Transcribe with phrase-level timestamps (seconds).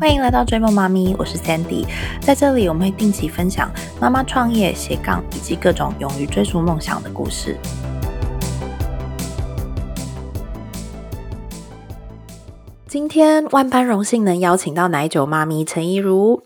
[0.00, 1.86] 欢迎来到追梦妈咪，我是 Sandy，
[2.20, 3.70] 在这里我们会定期分享
[4.00, 7.56] 妈妈创业、斜杠以及各种勇于追逐梦想的故事。
[12.86, 16.42] 今天万般荣幸能邀请到奶酒妈咪陈怡如。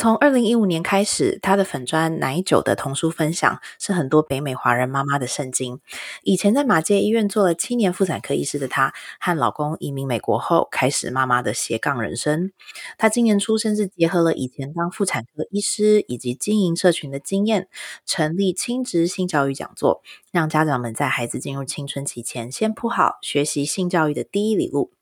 [0.00, 5.78] 从二零一五年开始，她的粉砖奶酒的童书分享是很多北美华人妈妈的圣经。
[6.22, 12.50] 以前在马街医院做了七年妇产科医师的她，和老公移民美国后，开始妈妈的斜杠人生。
[12.96, 17.68] 她今年初甚至结合了以前当妇产科医师以及经营社群的经验，
[18.06, 20.00] 成立亲职性教育讲座，
[20.32, 24.92] 让家长们在孩子进入青春期前，先铺好学习性教育的第一里路。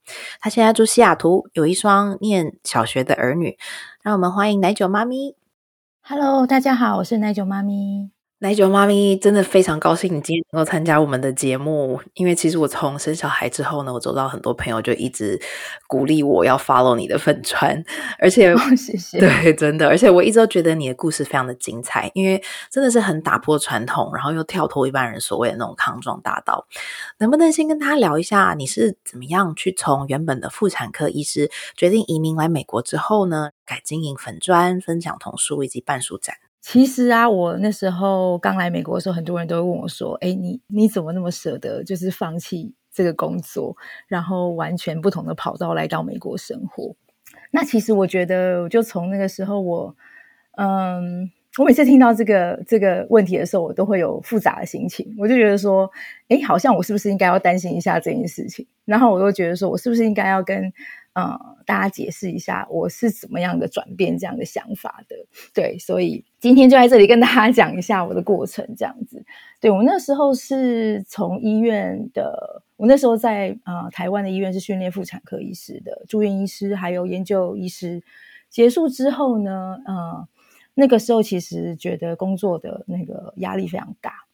[0.40, 3.58] 她现在住西雅图，有一双念小学的儿女。
[4.08, 5.36] 让我们欢迎奶酒妈咪。
[6.00, 8.10] Hello，大家好，我是奶酒妈咪。
[8.40, 15.40] 奶酒妈咪真的非常高兴你今天能够参加我们的节目，因为其实我从生小孩之后呢，我走到很多朋友就一直
[15.88, 17.82] 鼓励我要 follow 你的粉川，
[18.16, 22.40] 而且 谢谢，对，真的，而且我一直都觉得你的故事非常的精彩，因为
[22.70, 26.68] 真的是很打破传统，然后又跳脱一般人所谓的那种康庄大道。
[27.18, 36.36] 能不能先跟他聊一下，你是怎么样去从原本的妇产科医师决定移民来美国之后呢，改经营粉砖、分享童书以及办书展？
[36.60, 46.94] 其实啊，我那时候刚来美国的时候，很多人都会问我说：“哎，你你怎么那么舍得，就是放弃这个工作，然后完全不同的跑道来到美国生活？”
[47.52, 49.96] 那其实我觉得，我就从那个时候，我
[50.56, 55.14] 嗯，我每次听到这个这个问题的时候，我都会有复杂的心情。
[55.16, 55.88] 我就觉得说
[56.28, 60.72] ：“哎，好像我是不是应该要担心一下这件事情？”然后我又觉得说：“我是不是应该要跟……”
[61.18, 65.16] 呃，大家解释一下我是怎么样的转变这样的想法的，
[65.52, 69.24] 对，所以今天就在这里跟大家讲一下我的过程，这样子。
[69.58, 78.00] 对我那时候是从医院的，我那时候在呃台湾的医院是训练妇产科医师的住院医师，还有研究医师。
[78.48, 80.28] 结束之后呢，呃，
[80.74, 84.27] 那个时候其实觉得工作的那个压力非常大。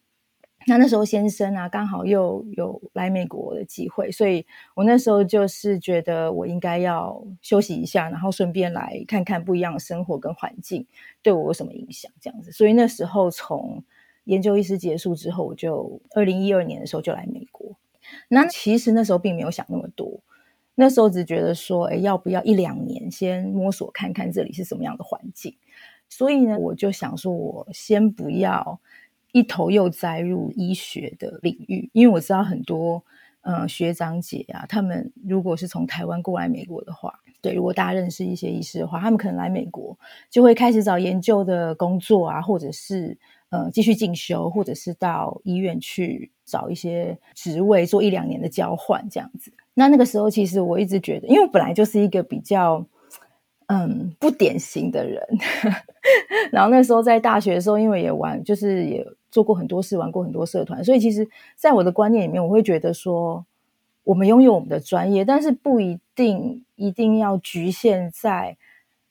[0.66, 10.86] 那那时候先生啊，刚好又有来美国的机会，所以我那时候就是觉得我应该要休息一下，然后顺便来看看不一样的生活跟环境
[11.22, 12.50] 对我有什么影响，这样子。
[12.50, 13.84] 所以那时候从
[14.25, 17.76] 研究医师结束之后，我就二零一二年的时候就来美国。
[18.28, 20.19] 那其实那时候并没有想那么多，
[20.75, 25.54] 那时候只觉得说，哎，要不要一两年先摸索看看这里是什么样的环境？
[26.08, 28.81] 所以呢，我就想说，我先不要。
[29.34, 33.02] 一头又栽入医学的领域，因为我知道很多
[33.40, 39.98] 呃学长姐啊，他们如果是从台湾过来美国的话，对，如果大家认识一些医师的话，他们可能来美国
[40.30, 43.18] 就会开始找研究的工作啊，或者是
[43.50, 49.52] 呃继续进修，或者是到医院去找一些职位做一两年的交换这样子。
[49.74, 52.86] 那那个时候，其实我一直觉得，因为我本来就是一个比较。
[53.66, 55.26] 嗯，不典型的人。
[56.52, 59.02] 然后那时候在大学的时候，因为也玩，就是也
[59.34, 63.44] 做过很多事，玩过很多社团，所以其实，在我的观念里面，我会觉得说，
[64.04, 68.56] 我们拥有我们的专业，但是不一定一定要局限在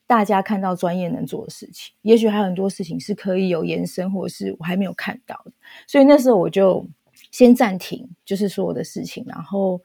[0.07, 1.93] 大家看到专业能做的事情。
[2.03, 5.51] 也许还有很多事情是可以有延伸，或者是我还没有看到的。
[5.85, 6.87] 所以那时候我就
[7.31, 9.81] 先暂停，就是所有的事情，然后。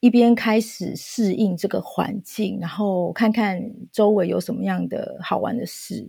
[0.00, 6.08] 一边开始适应这个环境，然后看看周围有什么样的好玩的事。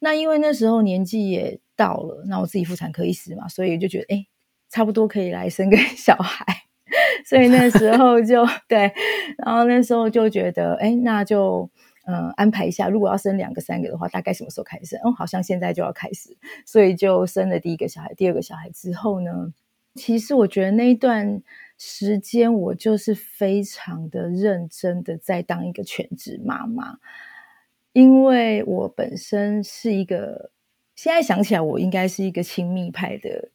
[0.00, 4.26] 那因为那时候年纪也到了，那我自己妇产科医师嘛，所以就觉得哎，
[4.68, 6.44] 差不多可以来生个 小孩。
[7.24, 8.92] 所以那时候就对，
[9.38, 11.70] 然后那时候就觉得哎，那就
[12.06, 14.96] 嗯安排一下，如果要生两个、三个的话，大概什么时候开始？
[15.04, 16.36] 哦，好像现在就要开始，
[16.66, 18.12] 所以就生了第一个小孩。
[18.14, 19.52] 第二个小孩之后呢，
[19.94, 21.42] 其实我觉得那一段。
[21.82, 26.98] 时间我就是非常的认真的在当一个全职妈妈，
[27.92, 30.52] 因为我本身是一个，
[30.94, 33.50] 现在想起来我应该是一个亲密派的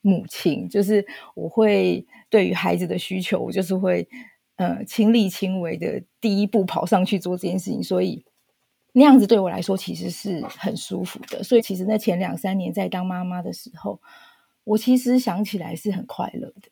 [0.00, 4.08] 母亲，就是我会对于孩子的需求，我就是会
[4.56, 8.24] 呃亲力亲为的第一步跑上去做这件事情，所以
[8.92, 11.42] 那样子对我来说其实是很舒服的。
[11.42, 14.00] 所以其实那前两三年在当妈妈的时候，
[14.64, 16.68] 我其实想起来是很快乐的。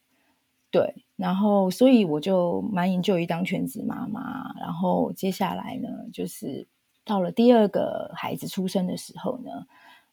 [0.70, 6.66] 对，然后所以我就蛮研究于当全职妈妈，然后接下来呢，就是
[7.04, 9.50] 到了第二个孩子出生的时候呢，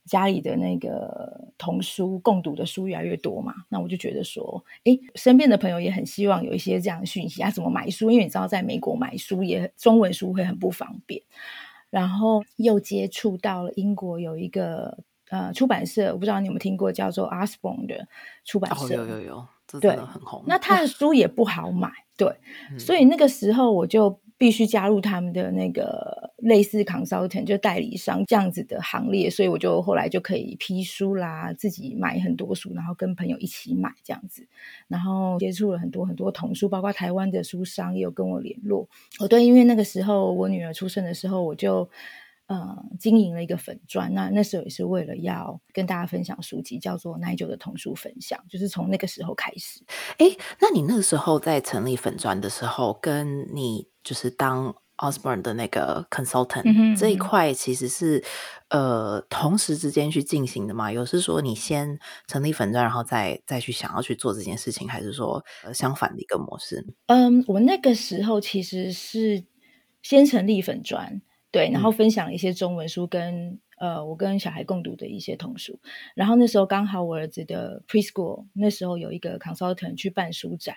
[0.05, 8.09] 家里的那个童书共读的书越来越多嘛，那我就觉得说，哎，身边的朋友也很希望有一些这样的讯息啊，怎么买书？
[8.09, 11.21] 因为你知道，在美国买书也中文书会很不方便，
[11.89, 14.97] 然后又接触到了英国有一个
[15.29, 18.07] 呃出版社，我不知道你有没有听过，叫做 a s b o n 的
[18.45, 19.47] 出版社，有有有。
[19.79, 20.43] 对，很红。
[20.47, 22.35] 那他的 书也不好买，对，
[22.79, 34.47] 所以那个时候我就必须加入他们的那个类似 consultant 就代理商这样子的行列，所以我就后来就可以批书啦，自己买很多书，然后跟朋友一起买这样子，
[34.87, 38.87] 然后接触了很多很多童书，包括台湾的书商也有跟我联络。
[39.19, 41.87] 哦，对，因为那个时候我女儿出生的时候，我就。
[42.49, 49.83] 呃，经营了一个粉砖，那那时候也是为了要跟大家分享书籍，叫做奶酒的童书分享，就是从那个时候开始。
[50.17, 50.25] 哎，
[50.59, 58.23] 那你那个时候在成立粉砖的时候，跟你就是当 Osborne 的那个 consultant 这一块，其实是
[58.69, 60.91] 呃同时之间去进行的嘛？
[60.91, 66.83] 有是说你先成立粉砖，然后再再去想要去做这件事情，还是说相反的一个模式？
[67.05, 69.45] 嗯，我那个时候其实是
[70.01, 71.21] 先成立粉砖。
[71.51, 75.79] 对，然后分享一些中文书跟呃，我跟小孩共读的一些童书。
[76.15, 80.75] 然后那时候刚好我儿子的 preschool 那时候有一个 consultant 去办书展。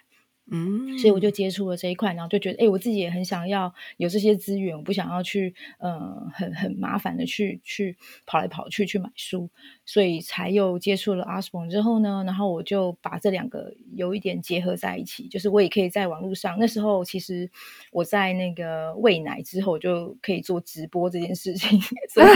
[0.50, 7.97] 嗯，所以我就接触了这一块，然后就觉得，哎，我自己也很想要有这些资源，我不想要去，呃，很很麻烦的去去
[8.27, 9.49] 跑来跑去去买书，
[9.87, 16.56] 所以才又接触了 Osborne 之后呢，然后我就把这两个有一点结合在一起，就是我也可以在网络上。
[16.59, 17.49] 那时候其实
[17.93, 21.81] 我在那个喂奶之后，就可以做直播这件事情，
[22.12, 22.27] 所以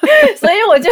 [0.38, 0.88] 所以我就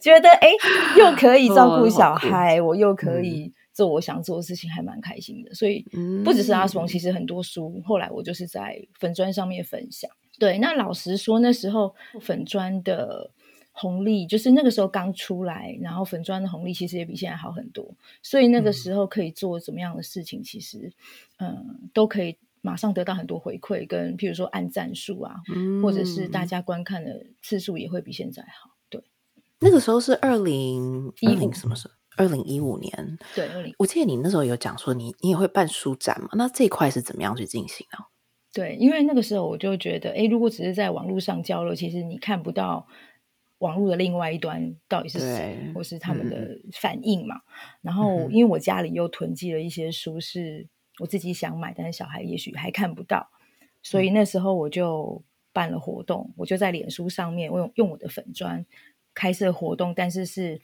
[0.00, 0.50] 觉得，哎，
[0.96, 3.52] 又可以照顾小孩，我又可以。
[3.78, 5.84] 做我想做的事情还蛮开心的，所以
[6.24, 10.10] 不只是阿松，其实很多书后来我就是在粉砖上面分享。
[10.36, 13.30] 对，那老实说，那时候粉砖的
[13.70, 20.92] 红利就是那个时候刚出来，然后粉砖的红利其实也比现在好很多，所以那个时候可以做怎么样的事情，其实
[21.36, 25.36] 嗯都可以马上得到很多回馈，跟譬如说按赞数啊，
[25.80, 28.74] 或者是大家观看的次数也会比现在好。
[28.88, 29.00] 对，
[29.60, 31.94] 那个时候是二零一零什么时候？
[32.18, 36.28] 二零一五年，对，二零，我记得你那时候有讲说你你也会办书展嘛？
[36.32, 38.04] 那这一块是怎么样去进行呢？
[38.52, 42.88] 对，因为那个时候我就觉得，哎，如果只是在网络上交流，其实你看不到
[43.58, 47.36] 网络的另外一端到底是谁，或是他们的反应嘛。
[47.82, 50.66] 然后，因为我家里又囤积了一些书，是
[50.98, 53.28] 我自己想买，但是小孩也许还看不到，
[53.82, 55.22] 所以那时候我就
[55.52, 58.66] 办了活动，我就在脸书上面，我用用我的粉砖
[59.14, 60.60] 开设活动，但是是。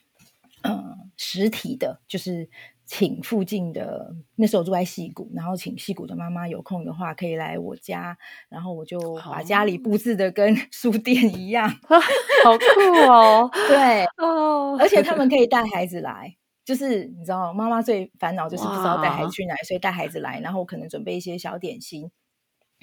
[0.66, 2.48] 嗯，实体的，就是
[2.86, 8.16] 请附近的那时候住在戏谷，然后请戏谷的妈妈有空的话可以来我家，
[8.48, 13.50] 然后我就把家里布置的跟 书店一样，好酷哦！
[13.68, 16.34] 对哦，而且他们可以带孩子来，
[16.64, 22.10] 就是你知道，妈妈最烦恼就是不知道带孩子去哪，所以带孩子来，然后我可能准备一些小点心，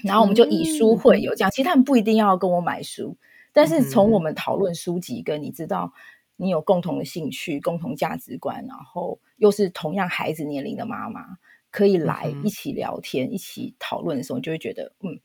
[0.03, 1.49] 然后我们就以书会友这样。
[1.49, 3.17] 其实他们不一定要跟我买书，
[3.53, 5.93] 但是从我们讨论书籍跟你知道。
[6.41, 11.37] 你有共同的兴趣、共同价值观，然后又是同样孩子年龄的妈妈，
[11.69, 15.19] 可以来一起聊天、一起讨论的时候，就会觉得，嗯，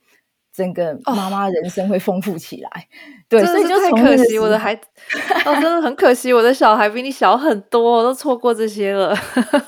[0.53, 2.87] 整个妈妈人生会丰富起来。
[3.27, 4.87] 对，所以就太可惜，我的孩子，
[5.43, 9.15] 哦，真的很可惜，我的小孩比你小很多，都错过这些了。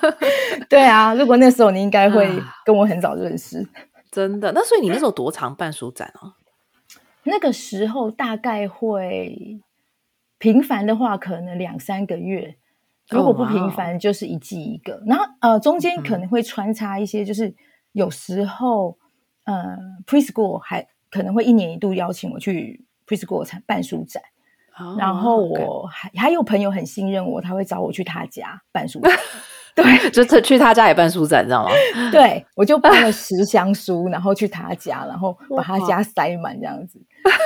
[0.69, 2.29] 对啊，如果那时候你应该会
[2.63, 3.67] 跟我很早认识，
[4.11, 4.51] 真的。
[4.51, 6.37] 那所以你那时候多长办书展啊？
[7.23, 9.59] 那个时候大概会。
[10.39, 12.55] 频繁的话，可能两三个月；
[13.09, 15.03] 如果不频繁，就是一季一个。
[15.05, 17.53] 然后呃，中间可能会穿插一些，就是
[17.91, 18.97] 有时候
[19.43, 19.77] 呃
[20.07, 24.23] ，preschool 还可能会一年一度邀请我去 preschool 办书展。
[24.97, 29.11] 然后我还还有朋友很信任我，他会找我去他家办书展。
[29.75, 31.71] 对， 就去他家也办书展，知道吗？
[32.13, 36.97] 对，我就搬了十箱书，然后去他家，然后把他家塞满这样子，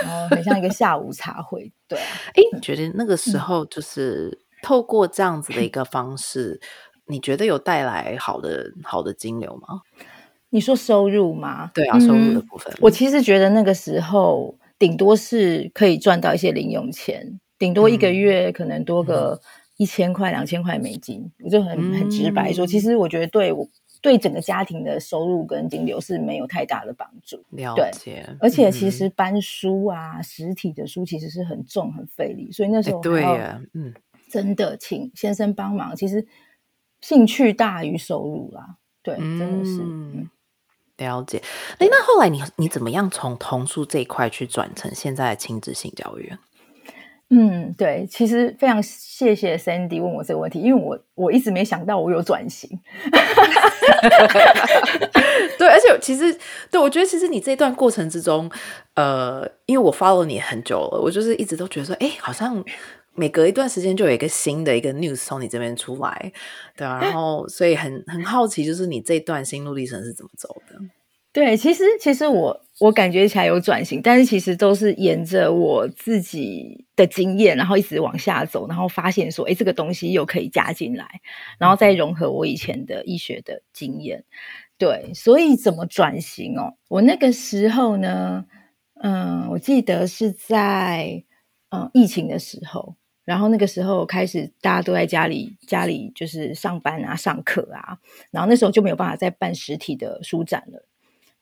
[0.03, 1.71] 然后很像一个下午茶会。
[1.87, 6.59] 对，哎，你觉得那个时候就是透过这样子的一个方式，
[7.07, 9.81] 你觉得有带来好的好的金流吗？
[10.49, 11.71] 你说收入吗？
[11.73, 19.41] 对啊，收入的部分，我其实觉得那个时候顶多是可以赚到一些零用钱，顶多一个月可能多个。
[19.77, 23.67] 一千块、两千块美金，我就很很直白说，其实我觉得对我
[24.03, 27.41] 对整个家庭的收入跟金流是没有太大的帮助。
[27.51, 33.93] 了解，而且其实搬书啊，实体的书其实是很重、很费力，所以那时候对呀，嗯，
[34.29, 36.27] 真的请先生帮忙，其实
[37.00, 38.75] 兴趣大于收入啦。
[39.01, 40.29] 对，真的是嗯
[40.98, 41.41] 了解。
[41.79, 46.33] 哎，那后来你你怎么样从童书这一块去转成现在的亲子性教育？
[47.35, 52.69] 嗯，对，其实非常谢谢 Sandy 问我这个问题，因为我我一直没想到我有转型。
[55.57, 56.37] 对，而且其实
[56.69, 58.47] 对我觉得，其实你这段过程之中，
[58.93, 62.63] 呃，因为我 follow 你很久了，我就是一直都觉得说，哎，好像
[63.15, 66.31] 每隔一段时间就有一个新的一个 news 从你这边出来，
[66.77, 70.75] 对啊，然后所以很很好奇，就是你这段心路历程是怎么走的？
[71.33, 81.05] 对，其实其实我我感觉起来有转型，但是其实都是沿着我自己的经验，然后一直往下走，然后发现说，哎，这个东西又可以加进来，
[81.57, 84.23] 然后再融合我以前的医学的经验。
[84.77, 86.75] 对，所以怎么转型哦？
[86.87, 88.45] 我那个时候呢，
[89.01, 91.23] 嗯，我记得是在
[91.69, 92.95] 嗯疫情的时候。
[93.25, 97.97] 然后那个时候开始，大家都在家里，家里就是上班啊、上课啊。
[98.31, 100.85] 然后那时候就没有办法再办实体的书展了。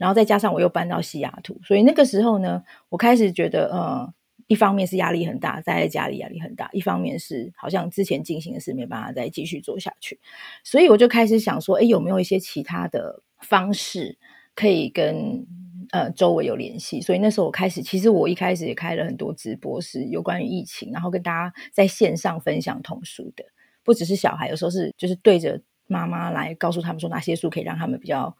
[0.01, 4.13] 然后再加上我又搬到西雅图，所以那个时候呢，我开始觉得，呃，
[4.47, 10.19] 一方面是压力很大，在家里压力很大；一方面是好像之前进行的事没办法再继续做下去。
[10.63, 14.17] 所以我就开始想说，哎，有没有一些其他的方式
[14.55, 15.45] 可以跟。
[15.93, 23.43] 呃，周围有联系，所以那时候我开始，其实我一开始也开了很多直播，是有关于疫情，然后跟大家在线上分享童书的，
[23.83, 28.33] 不只是小孩，有时候是就是对着妈妈来告诉他们说哪些书可以让他们比较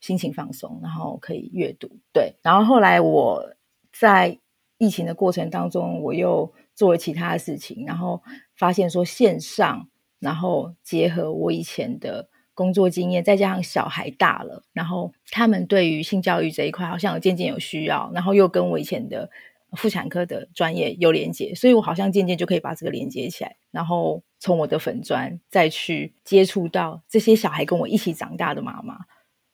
[0.00, 1.88] 心情放松，然后可以阅读。
[2.12, 3.54] 对，然后后来我
[3.92, 4.38] 在
[4.78, 8.22] 疫情的过程当中，我又做了其他的事情，然后
[8.56, 9.88] 发现说线上，
[10.18, 12.28] 然后结合我以前的。
[12.58, 19.30] 工作经验，再加上小孩大了，然后他们对于性教育这一块好像有渐渐有需要，然后又跟我以前的
[19.76, 29.02] 妇产科的专业有连接，所以我好像渐渐就可以把这个连接起来，然后从我的粉砖再去接触到这些小孩跟我一起长大的妈妈，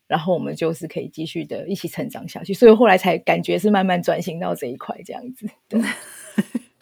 [0.07, 5.49] 然后我们就是可以继续的一起成长下去，所以后来才感觉是慢慢转型到这一块这样子。
[5.69, 5.81] 对。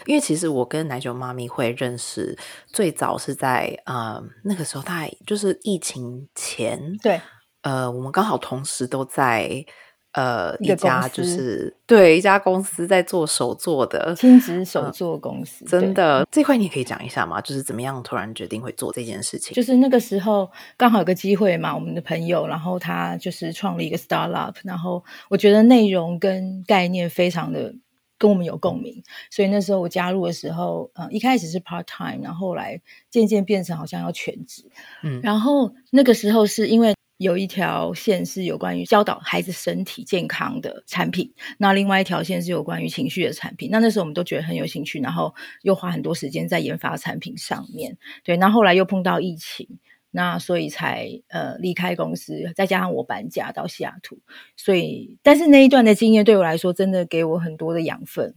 [0.07, 2.37] 因为其实我跟奶酒妈咪会认识，
[2.67, 7.21] 最早是在呃那个时候，大概就是疫情前，对，
[7.61, 9.65] 呃，我们刚好同时都在
[10.13, 17.41] 呃一家就是对一家公司在做手作的亲子手作公司，真的这块你也可以讲一下吗？
[17.41, 19.55] 就是怎么样突然决定会做这件事情？
[19.55, 27.75] 就是那个时候刚好有个机会嘛，我们的朋友，然后他就是创立一个 startup，然后我觉得内容跟概念非常的。
[28.19, 29.03] 跟我们有共鸣，
[29.33, 34.63] 所以那时候我加入的时候，呃，一开始是 part time，然后后来渐渐变成好像要全职。
[35.03, 43.71] 嗯，然后那个时候是因为有一条线是有关于教导孩子身体健康的产品，那另外一条线是有关于情绪的产品。
[43.71, 47.97] 那那时候我们都觉得很有兴趣，然后又花很多时间在研发产品上面。
[48.25, 49.79] 对，那后来又碰到疫情。
[50.15, 54.19] 那所以才呃离开公司，再加上我搬家到西雅图，
[54.59, 58.35] 所以但是那一段的经验对我来说真的给我很多的养分。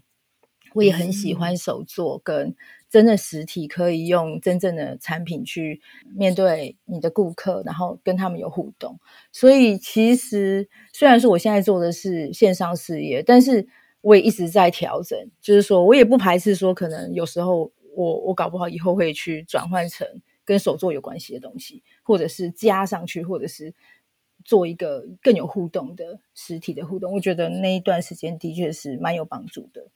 [0.73, 2.55] 我也很喜欢手作，跟
[2.95, 5.81] 真的实体可以用真正的产品去
[6.15, 8.97] 面对你的顾客，然后跟他们有互动。
[9.33, 13.67] 所以其实虽然说我现在做的是线上事业，但是
[13.99, 20.07] 我也一直在调整，就是说我也不排斥说可能有时候我我搞不好以后会去转换成。
[20.47, 23.73] 跟手作有关系的东西，或者是加上去，或者是
[24.43, 29.87] 做一个更有互动的实体的互动，我觉得那一段时间的确是蛮有帮助的。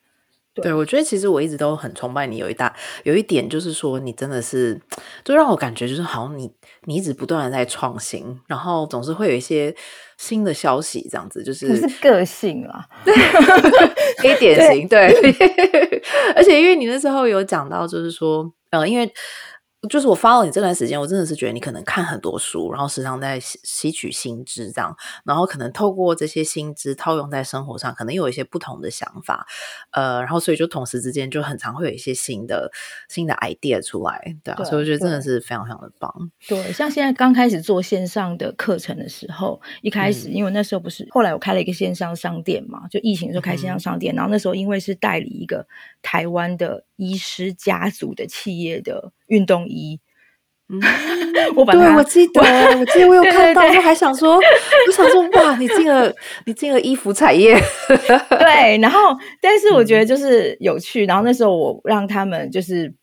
[0.55, 4.79] 对，我觉得其实我一直都很崇拜你，有一大有一点就是说，你真的是
[5.23, 6.51] 就让我感觉就是好像你
[6.85, 9.73] 你一直不断的在创新，然后总是会有一些
[10.17, 12.85] 新的消息，这样子就是是个性啊，
[14.17, 15.07] 可以典型对，
[16.35, 19.11] 而且因为你那时候有讲到，就是说呃，因为。
[19.87, 24.93] 就是我发了你这段时间，我真的是觉得你可能看很多书，然后时常在吸吸取新知，这样，
[25.23, 29.47] 然后可能透过这些新知套用在生活上，可能有一些不同的想法，
[29.91, 32.69] 呃，然后所以就同时之间就很常会有一些新的
[33.07, 36.13] 新的 idea 出来，对啊，所以我觉得真的是非常非常的棒。
[36.45, 45.65] 对，像现在刚开始做线上的课程的时候，一开始因为那时候不是，后来我开了一个线上商店嘛，就疫情的时候开线上商店，然后那时候因为是代理一个
[46.01, 49.13] 台湾的医师家族的企业的。
[49.29, 49.99] 运动衣，
[50.67, 50.79] 嗯，
[51.55, 52.41] 我对我记得，
[52.79, 56.13] 我记得我有看到，我还想说，我想说，哇，你进了，
[56.45, 57.55] 你进了衣服产业，
[58.29, 62.93] 对，然后，但是我觉得就是有趣，然后那时候我让他们，就是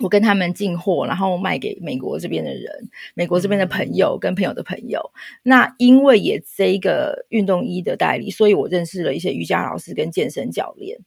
[0.00, 2.70] 我跟他们进货，然后卖给美国这边的人，
[3.14, 5.00] 美国这边的朋友跟朋友的朋友，
[5.42, 10.98] 那因为也这个运动衣的代理，所以我认识了一些瑜伽老师跟健身教练。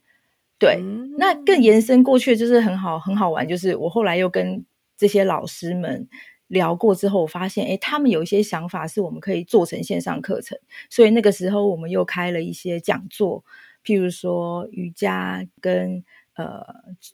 [0.57, 0.81] 对，
[1.17, 4.65] 那更延伸过去就是很好很好玩，就是我后来又跟
[4.99, 6.07] 这些老师们
[6.47, 13.43] 聊过之后，我发现，哎，他们有一些想法是我们可以做成线上课程，所以那个时候我们又开了一些讲座，
[13.83, 16.03] 譬如说瑜伽跟
[16.35, 16.61] 呃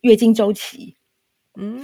[0.02, 0.96] 月经周期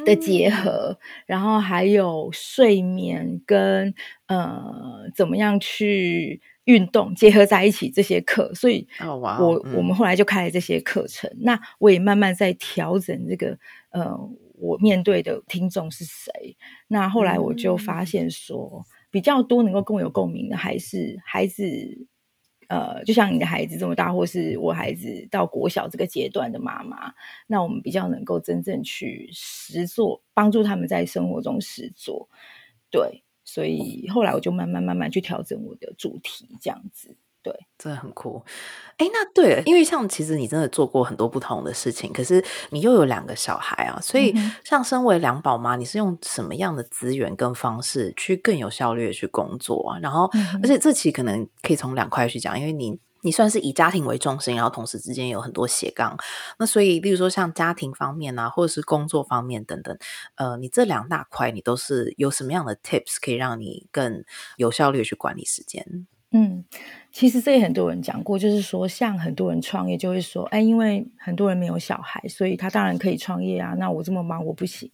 [0.04, 3.94] 的结合，然后还有睡眠跟
[4.26, 6.42] 呃怎么样去。
[6.66, 8.88] 运动结合在一起这些课，所以
[9.40, 11.30] 我我们后来就开了这些课程。
[11.40, 13.58] 那我也慢慢在调整这个
[13.90, 14.16] 呃，
[14.62, 16.56] 我面对的听众是谁。
[16.88, 21.66] 那后来我就发现说，比较多能够跟我有共鸣的，还是孩子
[22.68, 27.12] 呃，就像你的孩子这么大，或是我孩子到国小这个阶段的妈妈，
[27.48, 32.30] 那我们比较能够真正去实做，帮助他们在生活中实做。
[32.92, 37.18] 对，所以后来我就慢慢慢慢去调整我的主题，这样子。
[37.44, 38.44] 对，真的很酷。
[38.98, 44.34] 哎，那对，因为像其实你真的做过很多不同的事情，可是你又有两个小孩啊，所以
[44.64, 50.00] 像身为两宝妈，你是用什么样的资源跟方式去更有效率的去工作啊？
[50.00, 50.30] 然后，
[50.62, 56.16] 而且这期可能可以从两块去讲，因为你你算是以家庭为重心，然后同时之间有很多斜杠，
[56.60, 59.98] 那所以，例如说像家庭方面啊，或者是工作方面等等，
[60.36, 64.24] 呃，你这两大块，你都是有什么样的 tips 可以让你更
[64.58, 66.08] 有效率去管理时间？
[66.34, 66.64] 嗯，
[67.12, 73.74] 其实这也很多人讲过，就是说，像很多人创业就会说，哎，因为很多人没有小孩，所以他当然可以创业啊。
[73.78, 74.90] 那我这么忙，我不行。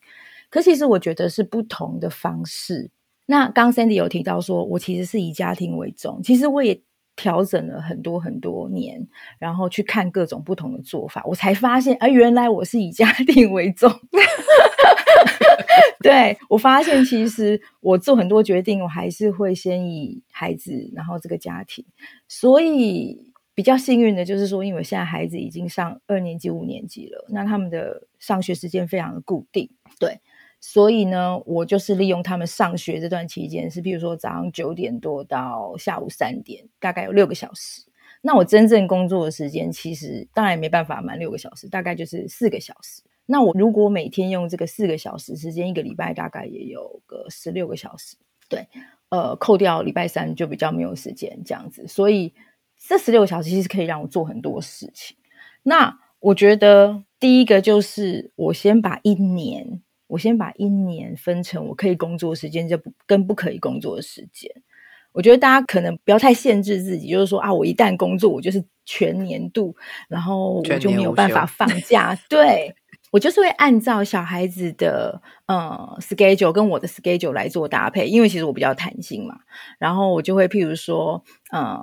[0.49, 2.89] 可其实我觉得是不同的方式。
[3.27, 6.81] 那刚 Sandy 有提到说，我其实是以家庭为重，其实我也
[7.17, 9.05] 调整了很多很多年，
[9.37, 13.91] 然后去看各种不同的做法，我才发现，哎，原来我是以家 庭为重。
[16.01, 21.83] 对我发现，其实我做很多决定，我还是会先以孩子，然后这个家庭。
[22.27, 29.69] 所以比较幸运的就是说，因为现在孩子已经上二年级、五年级了，那他们的上学时间非常的固定。
[29.99, 30.19] 对，
[30.59, 37.83] 所以呢，我就是利用他们上学这段期间，是比如说早上九点多到下午三点，大概有六个小时。
[38.21, 43.01] 那我真正工作的时间，其实当然没办法满六个小时，大概就是四个小时。
[43.27, 48.15] 那我如果每天用这个四个小时时间，一个礼拜大概也有个十六个小时，
[48.49, 48.67] 对，
[49.09, 52.33] 呃，扣掉礼拜三就比较没有时间这样子，所以
[52.79, 55.15] 这十六个小时其实可以让我做很多事情。
[55.63, 64.49] 那我觉得第一个就是我先把一年，我先把一年分成我可以工作时间就不跟不可以工作的时间。
[65.11, 69.75] 我觉得大家可能不要太限制自己，就是说啊，我一旦工作，我就是全年度，
[70.07, 72.75] 然后我就没有办法放假，对。
[73.09, 79.33] 我就是会按照小孩子的呃 schedule 跟我的 schedule 来做搭配，因为其实我比较弹性嘛。
[79.79, 81.79] 然后我就会譬如说，呃，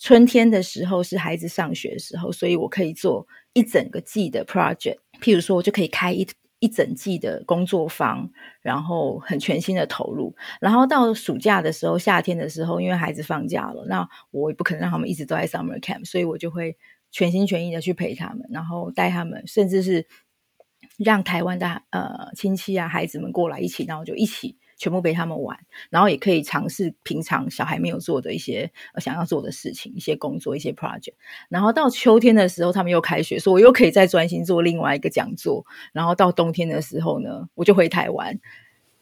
[0.00, 4.96] 春天的时候是孩子上学的时候，所以我可以做一整个季的 project。
[5.22, 6.26] 譬如说，我就可以开一
[6.58, 10.34] 一整季的工作坊，然后很全心的投入。
[10.60, 16.76] 然后到暑假的时候，夏天的时候，因为孩子放假了，那我也不可能让他们一直都在 summer camp，所以我就会
[17.10, 20.06] 全心全意的去陪他们，然后带他们，甚至是。
[20.96, 25.58] 让台湾的呃亲戚啊孩子们过来一起，然后就一起全部被他们玩，
[25.90, 31.14] 然后也可以尝试平常小孩没有做的一些想要做的事情，一些工作，一些 project。
[31.48, 35.66] 然后到秋天的时候，他们又开学，所以我又可以再专心做另外一个讲座。
[35.92, 38.40] 然后到冬天的时候呢，我就回台湾。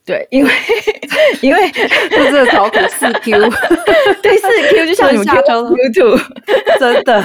[0.07, 0.51] 对，因为
[1.43, 1.71] 因为
[2.09, 3.33] 这是炒股四 Q，
[4.23, 6.23] 对四 Q 就像你们 YouTube，
[6.79, 7.23] 真的，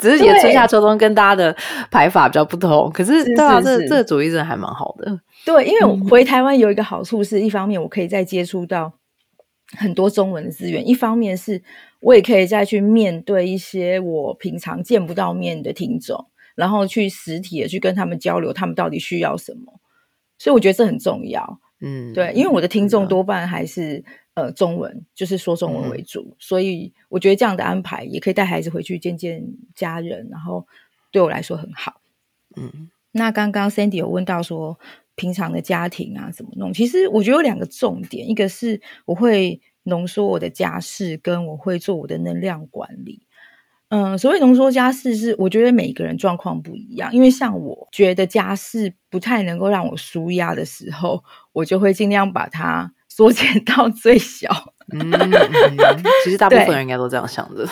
[0.00, 1.56] 只是也春夏秋冬跟大家的
[1.92, 2.90] 排法比较不同。
[2.92, 5.16] 可是对啊，这这个主意真的还蛮好的。
[5.44, 8.92] 对，因为我回台湾有一个好处是，一方面我可以再接触到
[9.78, 11.62] 很多中文的资源，一方面是
[12.00, 19.78] 我也可以再去面对一些我平常见不到面的听众，然后去实体的去跟他们交流，他们到底需要什么。
[20.36, 21.60] 所以我觉得这很重要。
[21.84, 30.64] 嗯，对，因为我的听众多半还是呃中文，就是说中文为主，所以我觉得这样的安排也可以带孩子回去见见家人，然后
[31.10, 32.00] 对我来说很好。
[32.56, 34.78] 嗯，那刚刚 Sandy 有问到说
[35.16, 43.26] 平常的家庭啊怎么弄，其实我觉得有两个重点，一个是我会浓缩我的家事，跟我会做我的能量管理。
[43.94, 47.12] 嗯，所谓浓缩家事是，我觉得每个人状况不一样。
[47.12, 54.48] 因为像我觉得家事不太能够让我舒压的时候，我就会尽量把它缩减 到最小。
[54.94, 55.12] 嗯，
[56.24, 57.68] 其实大部分人应该都这样想的。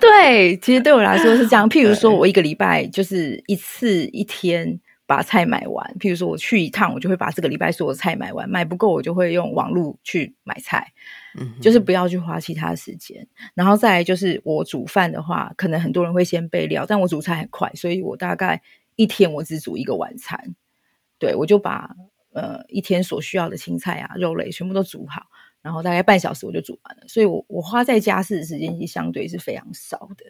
[0.00, 1.66] 对，其实对我来说是这样。
[1.70, 5.96] 譬如说，我一个礼拜就是一次一天把菜买完。
[5.98, 8.48] 譬如说，我去一趟，我就会把这个礼拜所有的菜买完。
[8.48, 10.92] 买不够，我就会用网络去买菜。
[11.38, 18.60] 嗯，就是不要去花其他时间，然后再来就是我煮饭的话，可能很多人会先备料，但我煮菜很快，所以我大概
[18.96, 20.54] 一天我只煮一个晚餐，
[21.18, 21.94] 对我就把
[22.32, 25.26] 呃一天所需要的青菜啊、肉类全部都煮好，
[25.62, 30.24] 然后大概半小时我就煮完了，所以我我花在家事的时间其实相对是非常少的。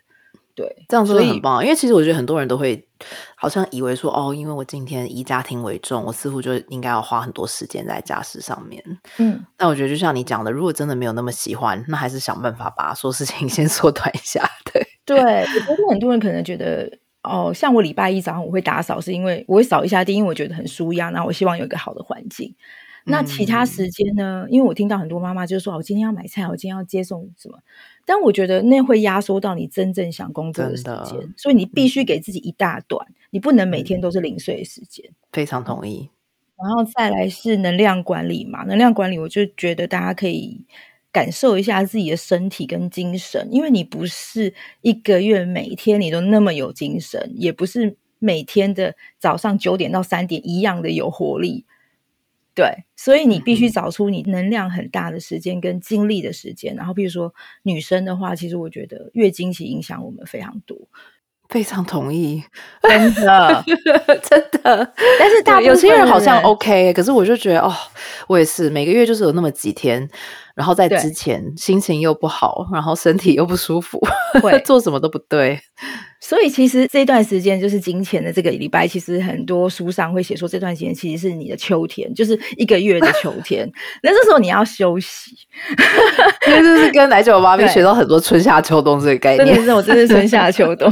[0.55, 1.63] 对，这样真的很棒。
[1.63, 2.87] 因为其实我觉得很多人都会
[3.35, 8.83] 好像以为说，哦，因为我今天以家庭为重，我似乎就应该要花很多时间在家事上面。
[9.19, 14.49] 嗯，那我觉得就像你讲的，如果真的没有那么喜欢，那还是想办法把说事情 先缩短一下。
[14.73, 16.91] 对，对，我觉得很多人可能觉得，
[17.23, 22.55] 哦，像我礼拜一早上我会打扫，是因为我会扫一下地，因为我觉得很舒压，然后我希望有一个好的环境。
[23.05, 24.47] 那其他时间呢？
[24.49, 27.59] 因为我听到很多妈妈就是说，我今天要买菜，我今天要接送什么，
[28.05, 35.05] 但我觉得那会压缩到你真正想工作的时间，所以你必须给自己一大段，你不能每天都是零碎的时间。
[35.33, 36.11] 非常同意。
[36.63, 40.65] 然后再来是能量管理嘛，能量管理，我就觉得大家可以
[41.11, 51.65] 感受一下自己的身体跟精神，因为你不是一个月每天你都那么有精神，也不是每天的早上九点到三点一样的有活力。
[52.55, 56.75] 对，所以你必须找出你能量很大的时间跟精力的时间。
[56.77, 60.77] 然后，比如说女生的话，其实我觉得月经期影响我们非常多。
[61.49, 62.43] 非常同意，
[62.83, 63.65] 真的，
[64.25, 64.93] 真的。
[65.19, 67.71] 但是大有些人好像 OK，可是我就觉得哦，
[68.27, 70.09] 我也是每个月就是有那么几天。
[70.55, 74.01] 然后在之前心情又不好，然后身体又不舒服，
[74.43, 75.61] 会做什么都不对。
[76.21, 83.69] 所以其实这段时间就是金钱的这个礼拜，其实很多书上会写说，这段时间其实是你的秋天，就是一个月的秋 天。
[84.05, 85.33] 那这时候你要休息，
[86.47, 89.57] 因为这是跟奶酒妈 咪学到很多春夏秋冬这个概念。
[89.57, 90.89] 真的，我真是春夏秋冬。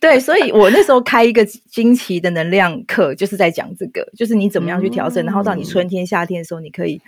[0.00, 6.98] 对，所以我那时候开一个惊奇的能量课，就是在讲这个，就是你怎么样去调整，然后到你春天、夏天的时候，你可以。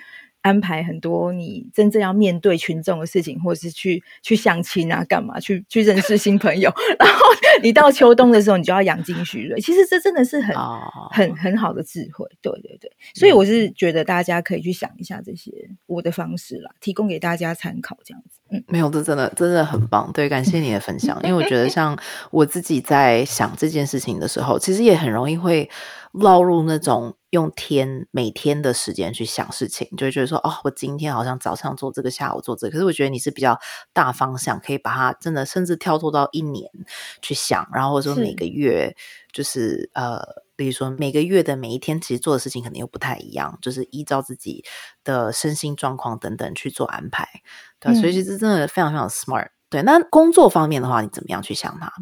[0.42, 6.72] 安排很多你真正要面对群众的事情，或者是去去相亲啊，干嘛去 去认识新朋友。
[6.98, 7.20] 然后
[7.62, 9.58] 你到秋冬的时候，你就要养精蓄锐。
[9.60, 10.54] 其实这真的是很
[11.10, 12.90] 很很好的智慧，对对对。
[13.14, 15.50] 所以我是觉得大家可以去想一下这些
[15.86, 18.38] 我的方式啦，提供给大家参考，这样子。
[18.50, 20.10] 嗯，没有，这真的真的很棒。
[20.14, 21.20] 对，感谢你的分享。
[21.22, 21.98] 因为我觉得，像
[22.30, 25.68] 我自己在想这件事情的时候，其实也很容易会
[26.12, 27.14] 落入那种。
[27.30, 32.70] 用天每天的时间去想事情，就会觉得说，哦，我今天好像早上做这个，下午做这个。
[32.70, 33.60] 可是我觉得你是比较
[33.92, 36.70] 大方向，可以把它真的甚至跳脱到一年
[37.20, 38.96] 去想，然后或者说每个月，
[39.30, 40.22] 就是呃，
[40.56, 44.64] 比如说每个月的每一天，其实做的事情可能又不太一样，就是依照自己
[45.04, 47.28] 的身心状况等等去做安排。
[47.78, 49.48] 对，所以其实真的非常非常 smart。
[49.68, 51.92] 对，那工作方面的话，你怎么样去想它？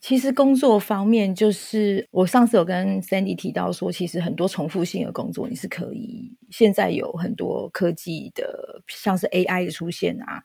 [0.00, 6.36] 其实工作方面，就是我上次有跟 Sandy 提到说，其实很多重复性的工作你是可以。
[6.50, 10.44] 现在有很多科技的，像是 AI 的出现啊，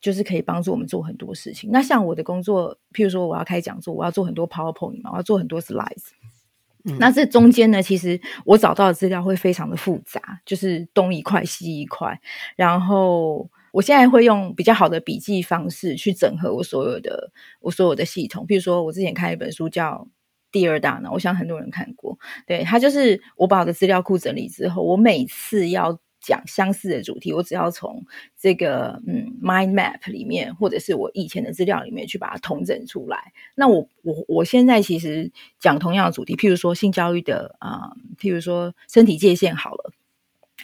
[0.00, 1.70] 就是可以帮助我们做很多事情。
[1.72, 6.10] 那像我的工作，譬如说我要开讲座，我要做很多 PowerPoint 嘛，我要做很多 Slides。
[6.98, 12.20] 那这中间呢，其实我找到的资料会非常的复杂，就是东一块西一块，
[12.56, 13.48] 然后。
[13.72, 20.06] 我现在会用比较好的笔记方式去整合我所有的我所有的系统，比如说我之前看一本书叫
[20.50, 22.18] 《第二大脑》，我想很多人看过。
[22.46, 28.04] 对，它就是我把我的资料库整理之后，我每次要讲相似的主题，我只要从
[28.38, 33.32] 这个嗯 mind map 里面，或者是我以前的资料里面去把它统整出来。
[33.54, 39.92] 那我我我现在其实讲同样的主题，譬如说性教育的啊，譬如说身体界限好了。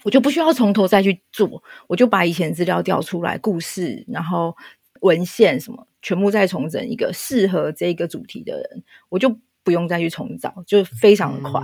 [0.03, 4.57] 我就不需要从头再去做，我就把以前资料调出来，故事，然后
[5.01, 11.63] 文献什么，全部再重整一个适合这个主题的人，我就不用再去重找，就非常的快。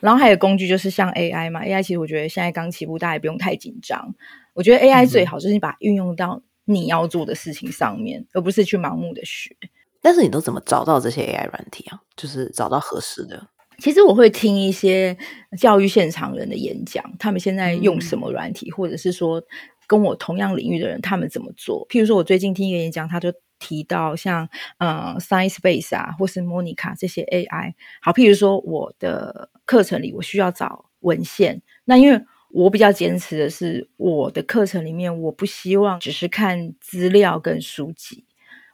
[0.00, 4.14] 然后还有工具，就是像 AI 嘛，AI 其实我觉得现在刚起步，大家也不用太紧张。
[4.54, 9.56] 我觉得 AI 最好就是你把运用到你要做的事情上面，而不是去盲目的学。
[10.00, 12.00] 但是你都怎么找到这些 AI 软体啊？
[12.16, 13.48] 就是找到合适的。
[13.82, 15.16] 其实我会听一些
[15.58, 19.42] 教育现场人的演讲，他们现在用什么软体，或者是说
[19.86, 21.86] 跟我同样领域的人他们怎么做。
[21.88, 27.74] 譬如说，我最近听一个演讲，他就提到像呃 Science Base 啊，或是 Monica 这些 AI。
[28.02, 38.24] 好，譬如说我的课程里我需要找文献，那因为我比较坚持的是，我的课程里面我不希望只是看资料跟书籍。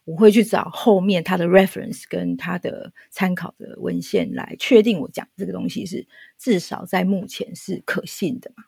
[0.04, 6.06] 我会去找后面他的 reference 跟他的参考的文献来确定我讲这个东西是
[6.38, 8.64] 至少在目前是可信的嘛。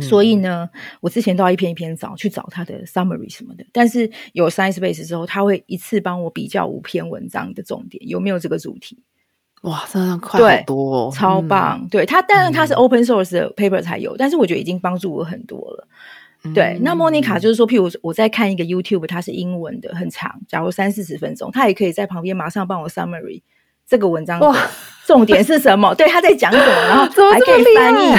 [0.00, 0.68] 所以呢，
[1.00, 3.64] 我之前都要一篇一篇找去找他的 summary 什么的。
[3.70, 9.02] 但是有 Science Base 之后，他会一次帮我比较五篇文章的重点有没有这个主题。
[9.62, 11.86] 哇，这样快好多哦，超棒！
[11.90, 15.88] 对他，当然他是 open source 的 paper 才有，但是我觉得已经帮助我很多了。
[16.52, 23.40] 对，那莫妮卡就是说，譬如我在看一个 YouTube，它是英文的，很长，假如三四十分钟，他也可以在旁边马上帮我 summary
[23.86, 24.40] 这个文章
[25.06, 28.14] 重点是什么，对，他在讲什么，然后还可以翻译。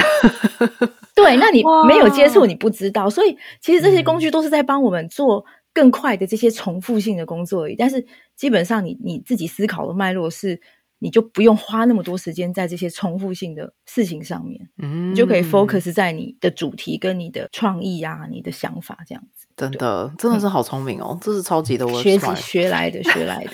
[1.14, 7.76] 对，那你没有接触，你不知道，所以其实这些工具都是在帮我们做更快的这些重复性的工作而已。
[7.76, 10.60] 但是基本上，你你自己思考的脉络是。
[10.98, 19.46] 你就不用花那么多时间在这些重复性的事情上面，嗯，你就可以 focus 在你的主题跟你的创意啊，你的想法这样子。
[19.56, 21.18] 真的，真的是好聪明哦！
[21.18, 23.52] 这是超级的，我学学来的，学来的。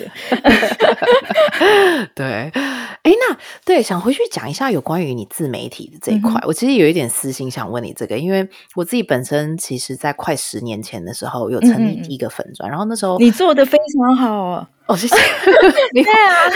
[2.13, 6.41] 对，哎，那对，想回去讲一下有关于你自媒体的这一块。
[6.45, 14.67] 我其实有一点私心想问你这个，因为我自己本身其实，在快十年前的时候有成立第一个粉钻，然后那时候你做的非常好。
[14.87, 15.15] 哦，谢谢。
[15.93, 16.55] 对啊，那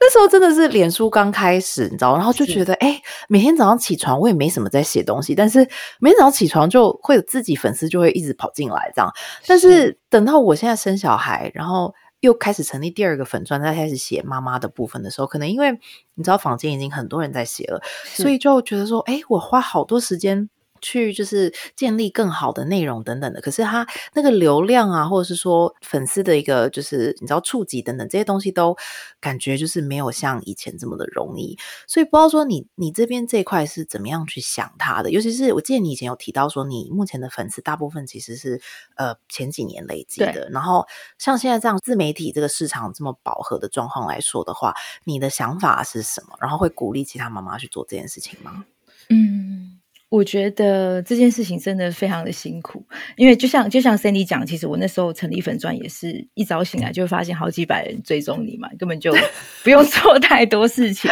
[0.00, 9.10] 那时候真的是脸书刚开始，你知道，然后就觉得，哎，每天早上起床，我也没什么在写东西，但是每天早上起床就会有自己粉丝就会一直跑进来这样。
[9.46, 15.72] 但是等到我现在生小孩，然后又开始成立第二个粉钻，再开始写妈妈的部分的时候，可能因为
[16.14, 20.48] 你知道，坊间已经很多人在写了，所以就觉得说，哎，我花好多时间。
[20.86, 28.76] 去就是建立更好的内容等等的，可是他那个流量啊，或者是说粉丝的一个就是你知道触及等等这些东西，都
[29.20, 31.58] 感觉就是没有像以前这么的容易。
[31.88, 35.10] 所以不知道说你你这边这一块是怎么样去想它的？
[35.10, 38.60] 尤其是我记得你以前有提到说，你目前的粉丝大部分其实是
[38.94, 40.48] 呃前几年累积的。
[40.50, 40.86] 然后
[41.18, 46.36] 像现在这样自媒体这个市场这么饱和的状况来说的话，你的想法是什么？
[46.40, 48.64] 然后会鼓励其他妈妈去做这件事情吗？
[49.10, 49.75] 嗯。
[50.08, 59.12] 我觉得这件事情真的非常的辛苦，因为就像就像 Sandy 讲，其实我那时候成立粉钻也是一早醒来就会发现好几百人追踪你嘛，根本就
[59.64, 61.10] 不用做太多事情。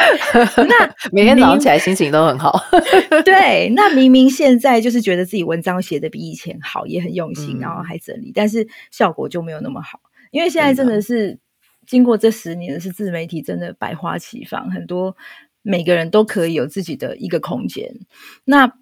[0.57, 2.59] 那 每天早上起来心情都很好。
[3.27, 9.99] 对，那明明现在就是觉得自己文章写的比以前好，也很用心，然后还整理，但是效果就没有那么好。
[10.31, 11.37] 因为现在真的是
[11.85, 15.17] 经过这十年是自媒体真的百花齐放，很多
[15.63, 17.93] 每个人都可以有自己的一个空间。
[18.45, 18.73] 那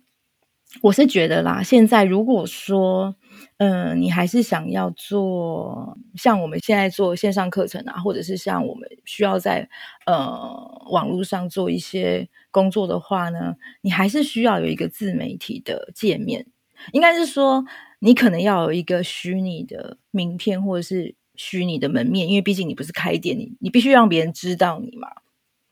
[0.80, 3.14] 我是觉得啦，现在如果说，
[3.58, 9.68] 嗯，你还是想要做像我们现在做线上课程啊，或者是像我们需要在
[10.06, 16.46] 呃网络上做一些工作的话呢，你还是需要有一个自媒体的界面。
[16.92, 17.64] 应该是说，
[18.00, 25.08] 你可能要有一个虚拟的名片，或者是虚拟的门面，因为毕竟你不是开店，你你必须让别人知道你嘛。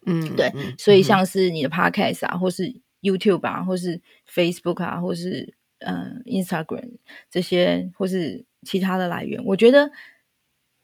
[0.07, 2.81] 嗯，对，所以像是你的 podcast 啊，或是。
[3.03, 6.91] YouTube 啊，或是 Facebook 啊，或是嗯 Instagram
[7.31, 9.91] 这些，或是其他的来源，我觉得，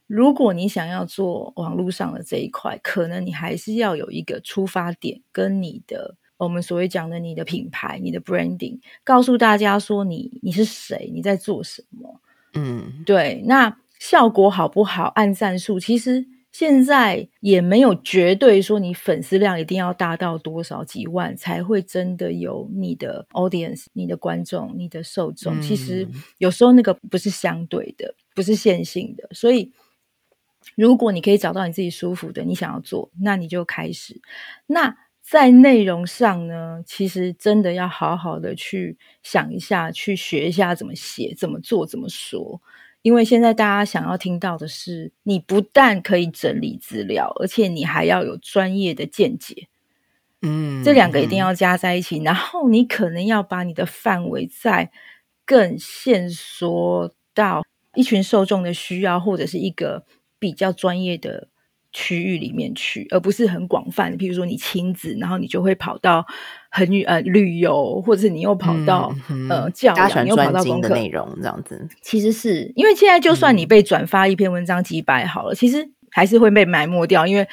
[0.07, 12.21] 如果你想要做网络上的这一块，可能你还是要有一个出发点，跟你的我们所谓讲的你的品牌、你的 branding，告诉大家说你你是谁，你在做什么。
[12.55, 15.05] 嗯，对，那效果好不好？
[15.15, 16.27] 按赞数其实。
[16.59, 25.61] 现在也没有绝对说你粉丝量一定要达到多少几万才会真的有你的 audience、你的观众、你的受众。
[25.61, 29.29] 其实有时候那个不是相对的，不是线性的。
[29.33, 29.71] 所以，
[30.77, 34.23] 如果你可以找到你自己舒服的，你想要做，那你就开始。
[34.67, 42.63] 那在内容上呢，其实真的要好好的去想一下，去学一下怎么写、怎么做、怎么说。
[43.03, 49.69] 因为现在大家想要听到的是，你不但可以整理资料，而且你还要有专业的见解。
[50.43, 52.19] 嗯，这两个一定要加在一起。
[52.23, 54.91] 然后你可能要把你的范围再
[55.45, 60.05] 更限缩到一群受众的需要，或者是一个
[60.39, 61.49] 比较专业的。
[61.93, 64.15] 区域里面去，而不是很广泛。
[64.19, 66.27] 比如说，你亲子，然后你就会跑到
[66.77, 69.11] 很呃旅游，或者是你又跑到
[69.49, 71.89] 呃教养，又跑到功课内容这样子。
[72.03, 77.49] 其实是因为现在，就算你被转发一篇文章几百好了，其实还是会被埋没掉，因为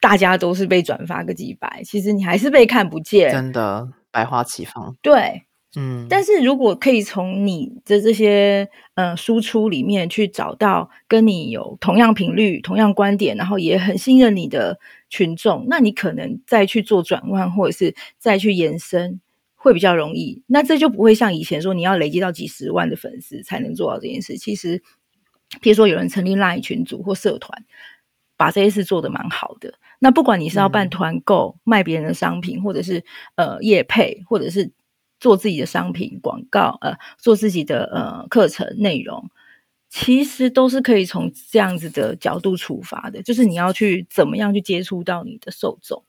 [0.00, 4.96] 大家都是被转发个几百，其实你还是被看不见，真的百花齐放。
[5.00, 5.44] 对。
[5.74, 14.78] 嗯，但是如果可以从你的这些呃输出里面去找到跟你有同样频率、同样观点，然后也很信任你的
[15.10, 19.20] 群众，那你可能再去做转换，或者是再去延伸，
[19.54, 20.42] 会比较容易。
[20.46, 24.38] 那这就不会像以前说你要累积到几十万的粉丝才能做到这件事。
[24.38, 24.78] 其实，
[25.60, 27.64] 譬如说有人成立 LINE 群组或社团，
[28.38, 29.74] 把这些事做得蛮好的。
[29.98, 34.70] 那不管你是要办团购、卖别人的商品，或者是呃业配，或者是
[35.26, 39.28] 做自己的商品广告，呃，做自己的呃课程内容，
[39.90, 43.20] 其实都是可以从这样子的角度出发的。
[43.24, 46.00] 就是你要去怎么样去接触到你的受众，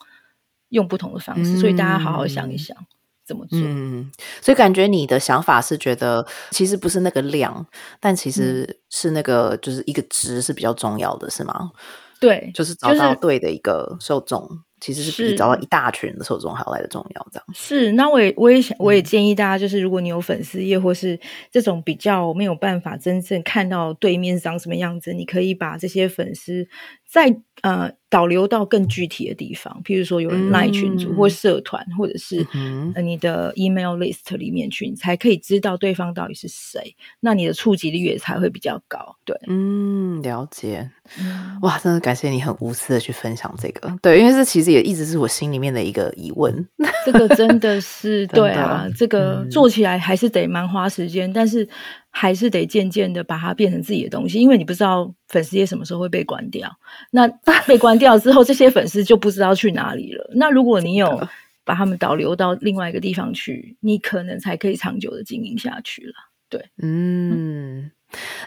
[0.70, 1.58] 用不同的方式。
[1.58, 2.78] 所以大家好好想一想
[3.26, 3.58] 怎么做。
[3.60, 7.66] 嗯，所以感觉你的想法是觉得，其实不是那个量，
[8.00, 11.72] 但其实是那个就是一个值是比较重要的，是吗？
[12.20, 14.62] 对，就是找到对的一个受众。
[14.80, 17.92] 其实是比找到一大群的受众还要来的重要，这样是。
[17.94, 21.20] 那我也我也想，我也建议大家，就是如果你有粉丝页或是
[21.52, 26.68] 这种比较没有办法真正看到对面长什么样子，你可以把这些粉丝
[27.06, 32.46] 在呃导流到更具体的地方，譬如说有人赖群组或社团，或者是
[32.96, 39.18] 呃你的 email list 里面去，你才可以知道对方到底是谁，那你的触及率也才会比较高。
[39.26, 40.90] 对，嗯，了解。
[41.62, 43.94] 哇，真的感谢你很无私的去分享这个。
[44.02, 46.68] 对，因为这其实也一直是我心里面的一个疑问。
[47.06, 51.68] 这个真的是对啊，这个做起来还是得蛮花时间，但是
[52.10, 56.70] 还是得渐渐的把它变成自己的东西，因为你不知道粉丝页什么时候会被关掉。
[57.12, 57.26] 那
[57.66, 60.30] 被关掉之后，这些粉丝就不知道去哪里了。
[60.36, 61.28] 那如果你有
[61.64, 66.14] 把他们导流到另外一个地方去，你可能才可以长久的经营下去了。
[66.50, 67.92] 对，嗯。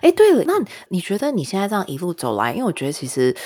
[0.00, 0.54] 哎，对了，那
[0.88, 3.36] 你觉得你现在这样一路走来，因为我觉得其实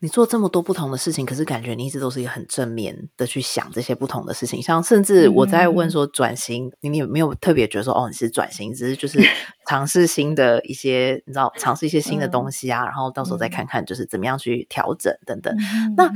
[0.00, 4.62] 你做这么多不同的事情，可是感觉你一直都是一个很正面的去想这些不同的事情。
[4.62, 9.18] 像甚至我在问说转型，你有没有特别觉得说哦，你是转型，只是就是
[9.66, 15.54] 尝试新的一些，你知道，尝试一些新的东西啊，然后到时候再看看就是怎么样去调整等等。
[15.96, 16.12] 那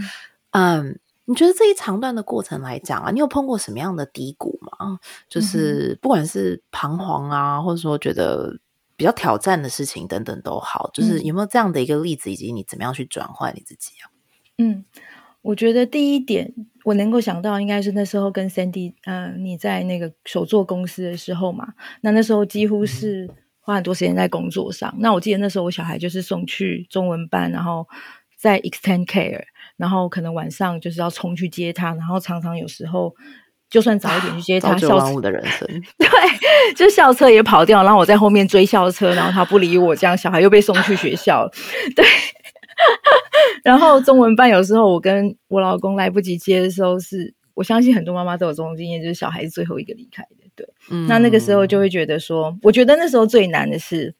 [0.52, 4.98] 嗯，你觉得这一长段的过程来讲啊，你有碰过什么样的低谷吗？
[5.28, 8.58] 就是不管是彷徨啊，或者说觉得。
[9.02, 14.06] 比较挑战的事情等等都好，就是有没有这样的一个例子，以及你怎么样去转换你自己啊？
[14.58, 14.84] 嗯，
[15.40, 24.94] 我觉得第一点我能够想到，应该是那时候跟 Sandy，嗯，你在那个手做公司的时候嘛，那那时候几乎是花很多时间在工作上。
[24.98, 27.88] 那我记得那时候我小孩就是送去中文班，然后
[28.38, 29.42] 在 Extend Care，
[29.76, 33.16] 然后可能晚上就是要冲去接他，然后常常有时候。
[33.72, 36.08] 就算早一点去接他，校车的人生， 对，
[36.76, 41.50] 就校车也跑掉，然后我在后面追校车，然后他不理我，这样小孩又被送去学校了。
[41.96, 42.04] 对，
[43.64, 50.36] 然后中文班有时候我跟我老公来不及接的时候，是我相信很多妈妈都有这种经验，就是小孩是最后一个离开的。
[50.54, 50.68] 对，
[51.08, 54.14] 那那个时候就会觉得说，我觉得那时候最难的是，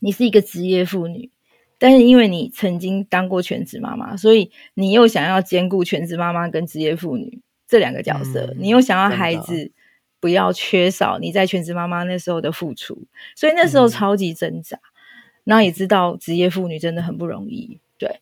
[0.00, 1.30] 你是一个职业妇女，
[1.78, 7.40] 但是因为你曾经当过全职妈妈，所以你又想要兼顾全职妈妈跟职业妇女。
[7.68, 9.70] 这两个角色，你又想要孩子
[10.18, 14.80] 不要缺少你在全职妈妈那时候的付出，所以那时候超级挣扎。
[15.44, 18.20] 那也知道职业妇女真的很不容易，对。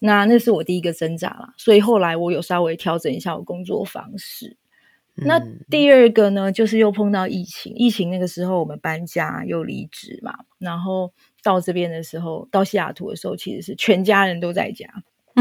[0.00, 4.56] 那那是我第一个挣扎啦，所以后来我有稍微调整一下我工作方式。
[5.16, 14.86] 那第二个呢，就是又碰到疫情，疫情那个时候我们搬家又离职嘛，然后到这边的时候，到西雅图的时候，其实是全家人都在家。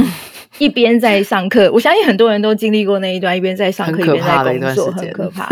[0.60, 5.48] 一边在上课，我相信很多人都经历过那一段，一边在上课一边在工作，很可怕。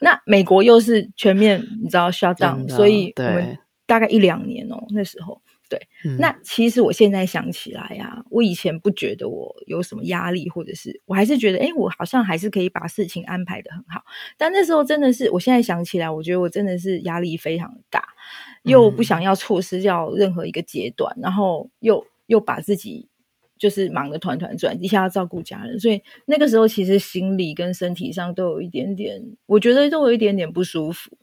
[0.00, 5.80] 那美国又是全面，你知道 shut down，所以我们大概一两年哦，那时候对。
[6.18, 14.02] 那其实我现在想起来呀，我以前不觉得我有什么压力，或者是我还是觉得，哎，我好像还是可以把事情安排的很好。
[14.36, 18.04] 但那时候真的是，我现在想起来，我觉得我真的是压力非常大，
[18.64, 23.08] 又不想要错失掉任何一个阶段，然后又又把自己。
[23.58, 31.16] 就是忙得团团转，一下要照顾家人，所以那个时候其实心理跟身体上都有一点点，我觉得都有一点点不舒服。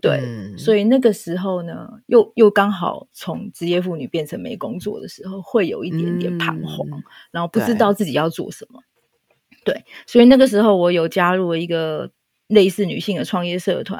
[0.00, 0.20] 对，
[0.56, 6.88] 所以那个时候呢，又又刚好从职业妇女变成没工作的时候，会有一点点彷徨，
[7.30, 8.82] 然后不知道自己要做什么。
[9.64, 12.10] 对，所以那个时候我有加入了一个。
[12.50, 13.98] 类似女性的创业社团，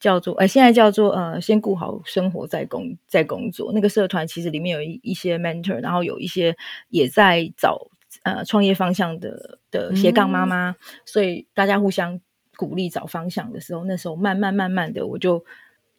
[0.00, 3.72] 叫做呃，现在叫做呃，先顾好生活再工再工作。
[3.72, 6.56] 那个社团其实里面有一一些 mentor，然后有一些
[6.88, 7.88] 也在找
[8.24, 10.74] 呃创业方向的的斜杠妈妈，
[11.04, 12.20] 所以大家互相
[12.56, 15.44] 鼓励找方向的时候，那时候慢慢慢慢的我就。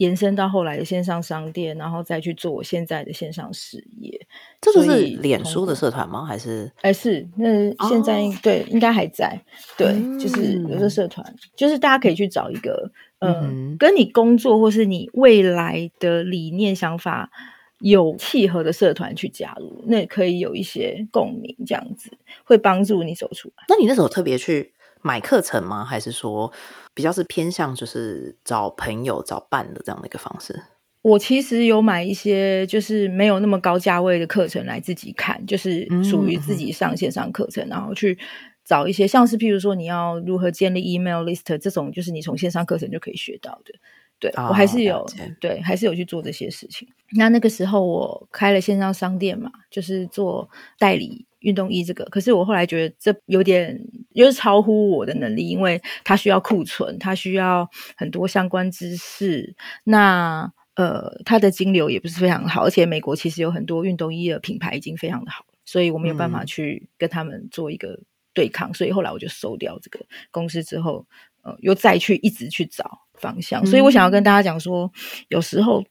[0.03, 4.19] 延伸到后来的线上商店，然后再去做我现在的线上事业。
[4.59, 6.25] 这个是脸书的社团吗？
[6.25, 6.69] 还是？
[6.81, 9.39] 哎，是那现在对应该还在。
[9.77, 17.31] 对，就是有个社团，就是大家可以去找一个，嗯，跟你工作或是你未来的理念想法
[17.79, 22.11] 有契合的社团去加入，那可以有一些共鸣，这样子
[22.43, 23.63] 会帮助你走出来。
[23.69, 25.85] 那你那时候特别去买课程吗？
[25.85, 26.51] 还是说？
[26.95, 30.61] 比较是偏向就是找朋友找伴的这样的一个方式。
[31.01, 38.15] 我其实有买一些就是没有那么高价位的课程来自己看，就是属于自己上线上课程，然后去
[38.63, 43.73] 找一些像是譬如说你要如何建立 email list 这种，就是你从线上课程就可以学到的。
[44.19, 45.03] 对我还是有
[45.41, 46.87] 对，还是有去做这些事情。
[47.17, 51.25] 那那个时候我开了线上商店嘛，就是做代理。
[51.43, 53.79] 运动衣这个，可是我后来觉得这有点，
[54.15, 59.55] 就是超乎我的能力，因为它需要库存，它需要很多相关知识。
[59.83, 67.99] 那呃，它的金流也不是非常好，而且美国其实有很多运动衣的品牌已经非常的好，所以我没有办法去跟他们做一个
[68.33, 68.73] 对抗。
[68.73, 69.99] 所以后来我就收掉这个
[70.31, 71.05] 公司之后，
[71.43, 73.65] 呃，又再去一直去找方向。
[73.65, 74.91] 所以我想要跟大家讲说，
[75.27, 75.83] 有时候。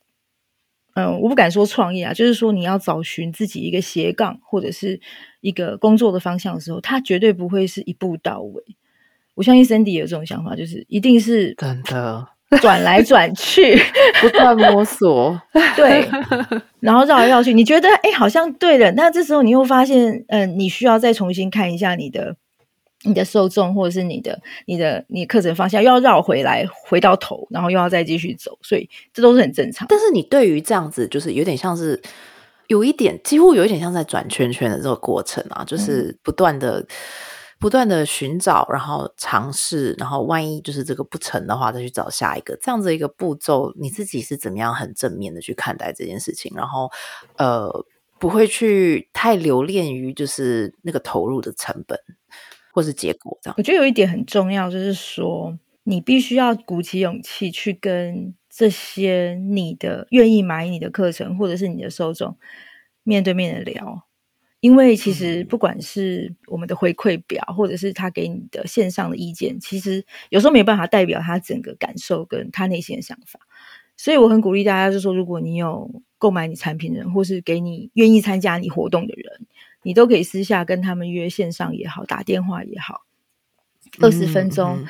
[0.95, 5.01] 嗯，我不敢说创业啊，就是说你要找寻自己一个斜杠或者是
[5.43, 8.63] 一个工作的方向的时候，他绝对不会是一步到位。
[9.35, 12.27] 我相信 Cindy 有这种想法，就是一定是真的
[12.63, 13.77] 转来转去，
[14.23, 15.39] 不断摸索，
[15.77, 16.09] 对，
[16.81, 22.37] 然后绕来绕去，你觉得哎好像对了，那这时候你又发现，嗯，你需要再重新看一下你的。
[23.05, 29.85] 你的受众，或者是你的、你的、你课程方向，又要绕回来，回到头，然后又要再继续走，所以这都是很正常。
[29.89, 32.01] 但是你对于这样子，就是有点像是
[32.69, 36.87] 有一点，几乎有一点像在转圈圈的这个过程啊，就是不断的、
[37.59, 43.73] 不断的寻找，然后尝试，然后万一就是这个不成的话，再去找下一个这样子一个步骤。
[43.79, 46.53] 你自己是怎么样很正面的去看待这件事情？
[46.57, 46.91] 然后
[47.37, 47.85] 呃，
[48.19, 51.99] 不会去太留恋于就是那个投入的成本。
[52.75, 62.37] 或是结果这样，我觉得有一点很重要，就是说你必须要鼓起勇气去跟这些你的愿意买你的课程，或者是你的受众
[63.03, 64.07] 面对面的聊，
[64.61, 73.41] 因为其实不管是我们的回馈表，或者是他给你的线上的意见，其实有时候没办法代表他整个感受跟他内心的想法，
[73.97, 79.47] 所以我很鼓励大家，就是说如果你有购买你产品的人，或是给你愿意参加你活动的人。
[79.85, 83.01] 你都可以私下跟他们约线上也好，打电话也好，
[84.01, 84.87] 二十分钟，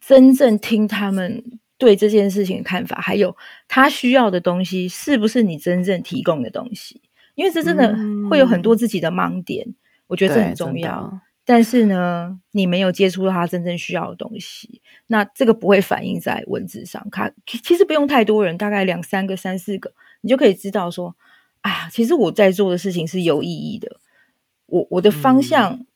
[0.00, 1.42] 真正听他们
[1.80, 3.34] 对这件事情的看法，还有
[3.66, 7.00] 他需要的东西是不是你真正提供的东西？
[7.34, 7.96] 因为这真的
[8.28, 9.66] 会有很多自己的盲点，
[10.06, 11.20] 我觉得这很重要。
[11.42, 17.04] 但是呢，你没有接触到他真正需要的东西，那这个不会反映在文字上。
[17.10, 21.16] 看其实不用太多人，大概两三个、三四个，你就可以知道说，
[21.62, 23.96] 啊，其实我在做的事情是有意义的。
[24.66, 25.86] 我我的方向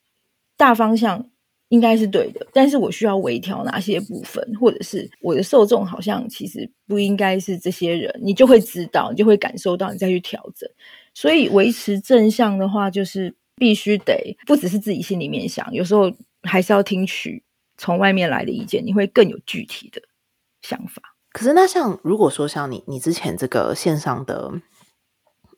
[0.57, 1.28] 大方向
[1.75, 10.70] 应该是对的，但是我需要微调哪些部分，或者是我的受众好像其实不应该是这些人，你就会知道，你就会感受到，你再去调整。
[11.14, 16.12] 所以维持正向的话，就是必须得不只是自己心里面想，有时候
[16.43, 17.43] 还是要听取
[17.77, 20.01] 从外面来的意见，你会更有具体的
[20.62, 21.03] 想法。
[21.33, 24.53] 可是那像如果说像你你之前这个线上的，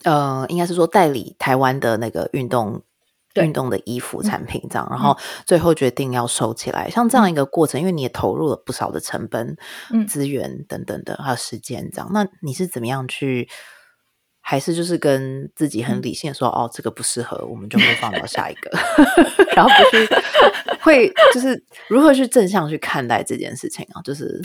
[0.05, 2.83] 呃，应该是说代理台湾的那个运动。
[3.37, 9.57] 运动的衣服产品这样，然后最后决定要收起来，像这样一个过程，因为你也投入了不少的成本、
[10.07, 13.49] 资源等等的，还有时间这样，那你是怎么样去？
[14.49, 18.71] 还是就是跟自己很理性说，哦，这个不适合，我们就会放到下一个，
[19.57, 20.09] 然后不是
[20.83, 24.01] 会就是如何去正向去看待这件事情啊？
[24.03, 24.41] 就是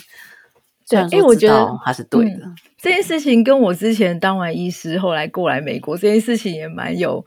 [0.86, 2.40] 虽然说我觉得他是对的，
[2.80, 7.24] 这件事情跟我之前当完医师，后来过来美国这件事情也蛮有。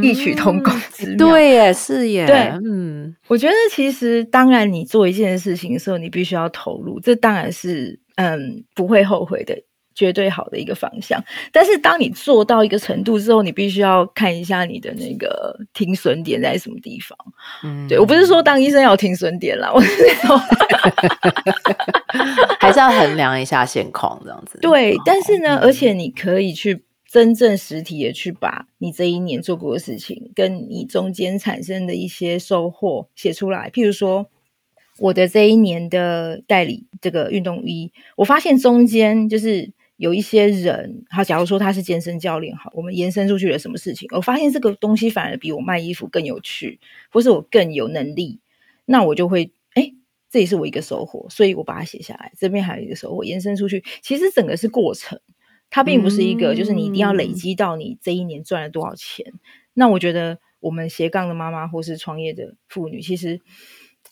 [0.00, 9.54] 异曲同工之妙，对耶，是耶，对，嗯，我觉得其实当然，你做一件事情的时候，你必须要投入，这当然是嗯不会后悔的，
[9.94, 11.22] 绝对好的一个方向。
[11.52, 17.18] 但是当你做到一个程度之后，你必须要看一下你的那个停损点在什么地方。
[17.62, 20.38] 嗯，对我不是说当医生要停损点啦，我是说
[22.58, 24.58] 还是要衡量一下现况这样子。
[24.62, 26.82] 对，但是呢，而且你可以去。
[27.12, 33.68] 真正实体的去把你这一年做过的事情，跟你中间产生的一些收获写出来。
[33.68, 34.30] 譬如说，
[34.98, 44.08] 我的这一年的代理这个运动衣，我发现中间就是有一些人，他假如说他是健身教练，好，我们延伸出去了什么事情？
[44.12, 48.40] 我发现这个东西反而比我卖衣服更有趣，或是我更有能力，
[48.86, 49.92] 那我就会，哎，
[50.30, 52.32] 这也是我一个收获，所以我把它写下来。
[52.38, 55.20] 这边还有一个收获，延伸出去，其实整个是过程。
[55.74, 59.32] 它并不是一个，就是你一定要累积到你这一年赚了多少钱。
[59.72, 63.40] 那我觉得，我们斜杠的妈妈或是创业的妇女，其实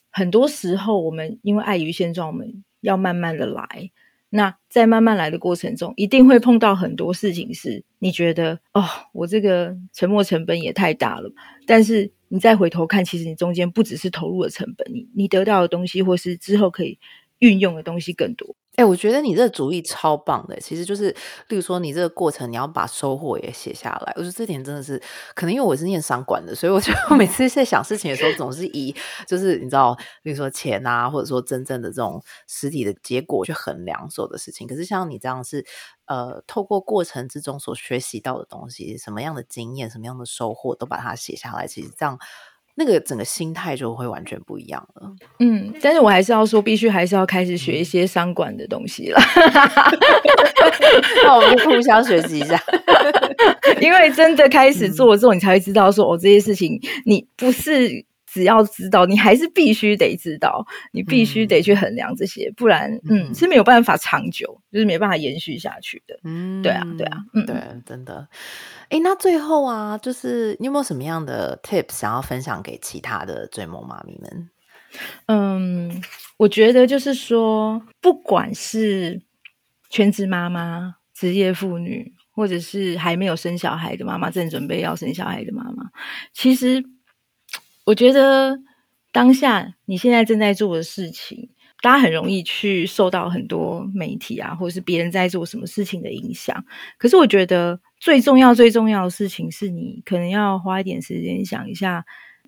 [0.08, 3.90] 很多时候我们因为碍于现状，我们要慢慢的来。
[4.30, 8.82] 那在慢慢来的过程中，一定会碰到很多事情，是你觉得哦，
[9.12, 11.30] 我这个沉没成本也太大了。
[11.66, 16.98] 但是你再回头看，其实你中间不只是投入的成本，你你得到的东西，或是之后可以
[17.40, 18.56] 运用的东西更多。
[18.80, 20.58] 哎，我觉得你这个主意超棒的。
[20.58, 21.14] 其实就是，
[21.48, 24.12] 例如说，你这个过程，你要把收获也写下来。
[24.16, 24.98] 我觉得这点真的是，
[25.34, 34.66] 可能因为我是念商管的，所以我觉得每次在想事情的时候，总是以就是你知道，例如说钱啊，或者说真正的这种实体的结果去衡量所有的事情。
[34.66, 35.66] 可是像你这样是，
[36.06, 41.66] 呃，透过过程之中所学习到的东西，什么样的经验，什么样的收获，都把它写下来。
[41.66, 42.18] 其实这样。
[42.80, 45.02] 那个整个心态就会完全不一样了。
[45.38, 49.20] 嗯，但是我还是要说，必须还是要开始学一些商管的东西了。
[51.22, 52.58] 那我们就互相学习一下，
[53.82, 58.02] 因为真的开始做之后，你才会知道说，哦，这些事情你不是
[58.32, 66.18] 只要知道，你还是必须得知道，你必须得去衡量这些，不然，嗯，是没有办法长久，就是没办法延续下去的。
[66.22, 68.28] 嗯，对啊，对啊，嗯，对，真的。
[68.88, 74.50] 哎，那最后啊，就是你有没有什么样的 tips 想要分享给其他的追梦妈咪们？
[75.26, 76.02] 嗯，
[76.36, 79.20] 我觉得就是说，不管是
[79.88, 85.90] 全职妈妈、职业妇女，或者是还没有生小孩的妈妈，正准备要生小孩的妈妈，
[86.32, 86.84] 其实
[87.84, 88.58] 我觉得
[89.12, 91.48] 当下你现在正在做的事情，
[91.82, 96.64] 大家很容易去受到很多媒体啊，或者是别人在做什么事情的影响。
[96.98, 102.04] 可是我觉得最重要、最重要的事情是你可能要花一点时间想一下。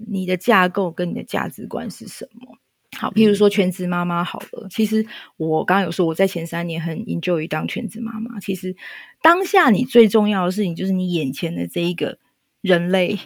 [0.09, 2.57] 你的架构跟你的价值观是什么？
[2.97, 4.66] 好，譬如说全职妈妈好了。
[4.68, 5.07] 其实
[5.37, 8.41] 我刚刚有说，我在前三年很 enjoy 当全职妈妈。
[8.41, 8.74] 其实
[9.20, 12.18] 当下你最重要的事情就是你眼前的这一个
[12.62, 13.16] 人类。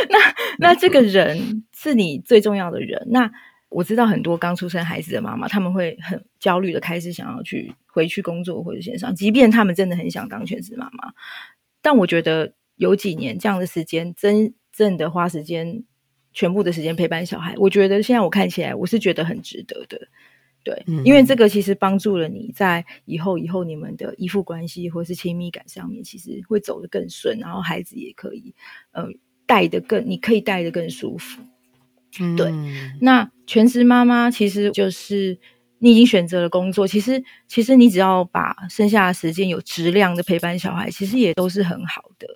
[0.10, 0.18] 那
[0.58, 3.06] 那这个人是你最重要的人。
[3.10, 3.30] 那
[3.68, 11.12] 我知道很多刚出生孩子的妈妈，他们会很焦虑的开始想要去回去工作或者线上，即便他们真的很想当全职妈妈。
[11.82, 14.54] 但我觉得有几年这样的时间真。
[14.70, 15.82] 正的花时间，
[16.32, 20.06] 全部的时间陪伴小孩，我觉得现在我看起来，我是觉得很值得的，
[20.62, 28.54] 对，因为这个其实帮助了你在以后以后你们的依附关系或是亲密感上面，其实会走得更顺，然后孩子也可以，
[28.92, 29.08] 呃，
[29.48, 31.40] 带的更，你可以带的更舒服，
[32.36, 32.52] 对。
[33.00, 35.38] 那全职妈妈其实就是
[35.78, 42.28] 你已经选择了工作，其实其实你只要把剩下的时间有质量的陪伴小孩，其实也都是很好的。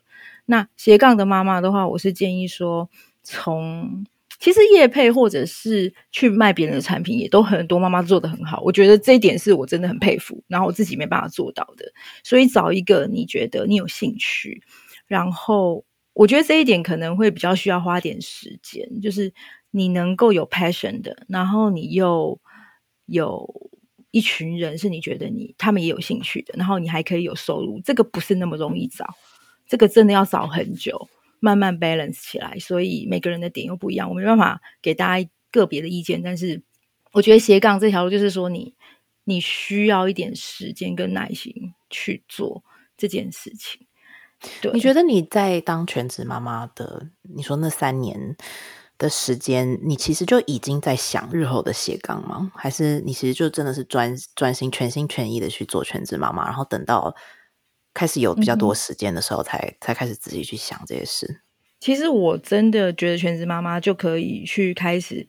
[0.46, 2.88] 那斜杠的妈妈的话，我是建议说，
[3.22, 4.06] 从
[4.40, 8.60] 其实业配或者是去卖别人的产品，也都很多妈妈做的很好。
[8.62, 11.92] 我觉得这一点是我真的很佩服，然后我自己没办法做到的。
[12.24, 14.62] 所以找一个你觉得你有兴趣，
[15.06, 15.84] 然后
[16.14, 19.32] 我觉得这一点可能会比较需要花点时间，就是
[19.70, 22.38] 你能够有 passion 的，然后你又
[23.06, 23.70] 有
[24.10, 29.14] 一群人是你觉得你他们也有兴趣的，然后你还可以有收入，这个不是那么容易找。
[29.66, 31.08] 这个真的要找很久，
[31.40, 36.22] 慢慢 balance 起来，所以每个人的点又不一样，我没办法给大家个别的意见。
[36.22, 36.62] 但是
[37.12, 38.74] 我觉得斜杠这条路就是说，你
[39.24, 42.62] 你需要一点时间跟耐心去做
[42.98, 43.86] 这件事情。
[44.60, 48.36] 对，你觉得你在当全职妈妈的，你说那三年
[48.98, 52.50] 的时间，你其实就已经在想日后的斜杠吗？
[52.54, 57.14] 还是你其实就真的是专专心全心全意的去做全职妈妈，然后等到？
[57.94, 61.42] 开始有比较多时间的时候，才才开始自己去想这些事。
[61.78, 65.28] 其实我真的觉得全职妈妈就可以去开始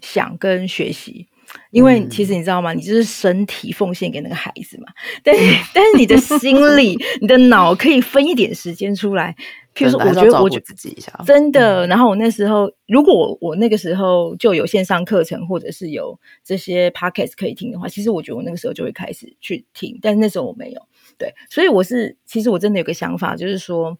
[0.00, 1.26] 想跟学习，
[1.70, 2.72] 因为其实你知道吗？
[2.72, 4.86] 你就是身体奉献给那个孩子嘛，
[5.22, 5.40] 但是
[5.74, 9.34] 但是你的心里、 你的脑可以分一点时间出来。
[9.74, 11.86] 譬如说，我觉得我自己一下真的。
[11.86, 19.98] 然后我那时候，如果我我那个时候就有线上课程，或者是有这些 podcast 可以听的话，其实我觉得我那个时候就会开始去听。
[20.00, 20.80] 但是那时候我没有。
[21.18, 23.98] 对，所以我是其实我真的有个想法，就是说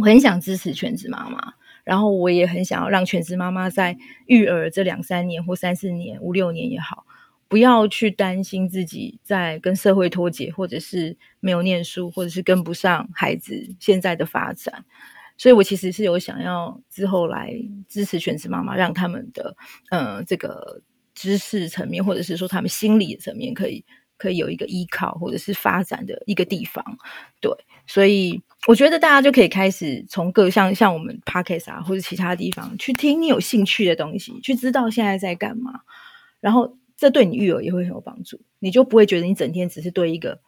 [0.00, 1.52] 我很想支持全职妈妈，
[1.88, 7.06] 然后我也很想要让全职妈妈在育儿这两三年或三四年、五六年也好，
[7.48, 14.84] 不要去担心自己在跟社会脱节，或者是没有念书，或者是跟不上孩子现在的发展。
[15.38, 17.54] 所以我其实是有想要之后来
[17.88, 19.56] 支持全职妈妈，让他们的
[19.90, 20.82] 嗯这个
[21.14, 23.82] 知识层面，或者是说他们心理层面可以。
[24.18, 26.84] 可以有一个依靠或者是发展的一个地方，
[27.40, 27.50] 对，
[27.86, 35.80] 所以我觉得大家就可以开始从各项像我们 podcast 啊或者其他地方去听你有兴趣的东西，去知道现在在干嘛，
[36.40, 40.40] 然后这对你育儿也会很有帮助，你就不会觉得你整天只是对一个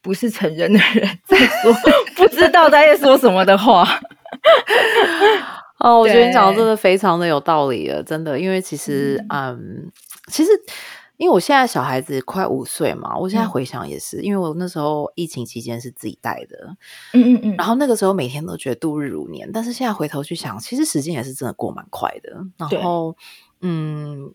[0.00, 1.74] 不是成人的人在说
[2.14, 4.00] 不知道在说什么的话。
[5.80, 9.90] 哦，我觉得你讲的真的非常的有道理了，真的，因为其实，嗯，
[10.30, 10.50] 其实。
[11.16, 16.76] 因为我现在小孩子快五岁嘛，我现在回想也是，因为我那时候疫情期间是自己带的，
[17.12, 22.44] 嗯嗯嗯，然后那个时候每天都觉得度日如年，但是现在回头去想，其实时间也是真的过蛮快的。
[22.58, 23.16] 然后，
[23.60, 24.30] 嗯，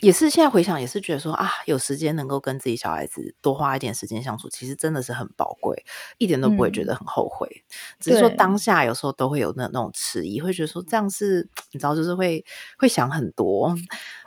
[0.00, 5.84] 也是现在回想也是觉得说啊，有时间能够跟自己小孩子多花一点时间相处，其实真的是很宝贵，
[6.18, 7.64] 一点都不会觉得很后悔。
[7.98, 12.44] 只是说当下有时候都会有那那种迟疑，会觉得说这样是，你知道，就是会
[12.76, 13.74] 会想很多。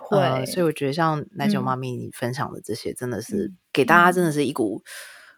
[0.10, 4.82] 对，所以我觉得像奶酒妈咪你分享的这些，真的是给大家真的是一股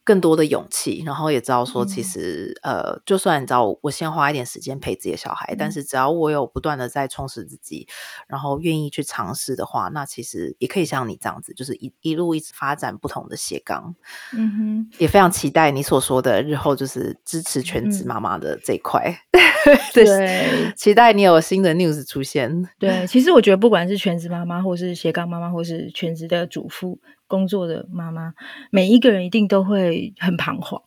[0.03, 7.87] 更多的勇气，然后也知道说，其嗯实、呃，就算你知道我先花一点时间陪自己的小孩，但嗯是只要我有不断的在充实自己，
[8.27, 13.95] 然后愿意去尝试的话，那其实也可以像你这样子，就是一一路一直发展不同的斜杠。
[14.33, 19.15] 嗯哼，也非常期待你所说的日后就是支持全职嗯妈妈的这一块。
[19.93, 22.67] 对期待你有新的 news 出现。
[22.79, 26.99] 对，其实我觉得不管是全职妈妈，或是斜杠妈妈，或是全职的主妇
[27.31, 28.33] 工作的妈妈，
[28.71, 30.81] 每一个人一定都会很彷徨。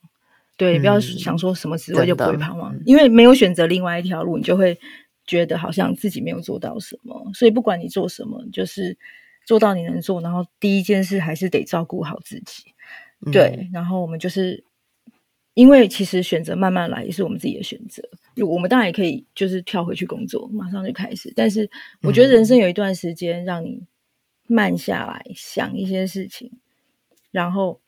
[0.58, 4.78] 对，不要嗯想说什么职位就不会彷徨嗯，因为没有选择另外一条路，你就会
[5.26, 7.30] 觉得好像自己没有做到什么。
[7.32, 8.96] 所以不管你做什么，就是
[9.46, 12.64] 做到你能做，然后第一件事还是得照顾好自己。
[13.26, 14.62] 嗯对，然后我们就是
[15.54, 18.02] 因为其实选择慢慢来也是我们自己的选择，
[18.46, 21.32] 我们当然也可以就是跳回去工作，马上就开始。
[21.34, 21.68] 但是
[22.02, 23.82] 我觉得人生有一段时间让你
[24.46, 26.52] 慢下来想一些事情，
[27.30, 27.80] 然后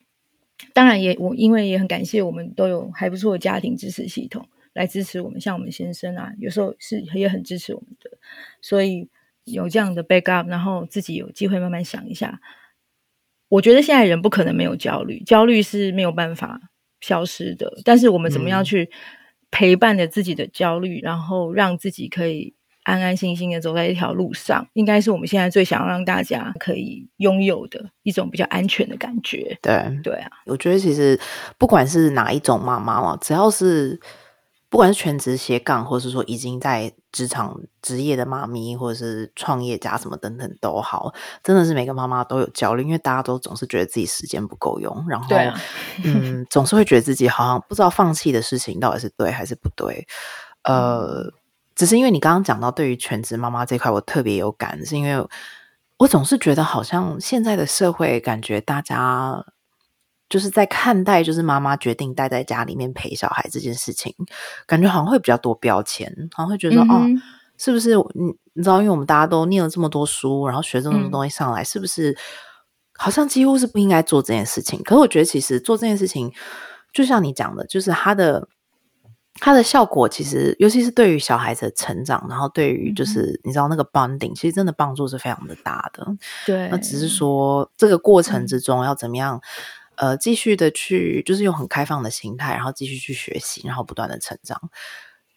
[0.73, 8.11] 当然也我因为也很感谢我们都有还不错的家庭支持系统来支持我们，像我们先生啊，有时候是也很支持我们的，
[8.61, 9.07] 所以
[9.43, 12.41] 有这样的 backup，然后自己有机会慢慢想一下。
[13.49, 16.59] 我觉得现在人不可能没有焦虑，焦虑是没有办法
[16.99, 17.79] 消失的。
[17.85, 18.89] 但是我们怎么样嗯去
[19.49, 22.53] 陪伴着自己的焦虑，然后让自己可以
[22.87, 29.59] 安安心心的走在一条路上，应该是我们现在最想要让大家可以拥有的一种比较安全的感觉。
[29.61, 31.19] 对，对啊，我觉得其实
[31.57, 33.99] 不管是哪一种妈妈嘛，只要是
[34.69, 41.13] 不管是全职斜杠，或是说已经在职场职业的妈咪，或者是创业家什么等等都好，
[41.43, 45.59] 真的是每个妈妈都有焦虑，因为大家都总是觉得自己时间不够用，然后啊
[46.05, 50.07] 嗯，总是会觉得自己好像不知道放弃的事情到底是对还是不对，
[50.63, 51.33] 嗯呃。
[51.77, 55.23] 只是因为你刚刚讲到对于全职妈妈这块，我特别有感，是因为
[55.97, 59.45] 我总是觉得好像现在的社会，感觉大家
[60.27, 64.11] 就是在看待就是妈妈决定待在家里面陪小孩这件事情，
[64.65, 67.05] 感觉好像会比较多标签，好像会觉得说、哦
[67.59, 72.17] 是不是你你知道，因为我们大家都念了这么多书，然后学这么多嗯东西上来，是不是
[72.93, 74.81] 好像几乎是不应该做这件事情？
[74.83, 76.33] 可是我觉得其实做这件事情，
[76.91, 78.47] 就像你讲的，就是他的。
[79.39, 86.05] 它的效果其实，尤其是对于小孩子的成长，然后对于就嗯是、你知道那个 bonding，其实真的帮助是非常的大的。
[86.45, 89.41] 对，那只是说这个过程嗯之中要怎么样，
[89.95, 94.59] 呃，继续的去，就是用很开放的心态，然后继续去学习，然后不断的成长。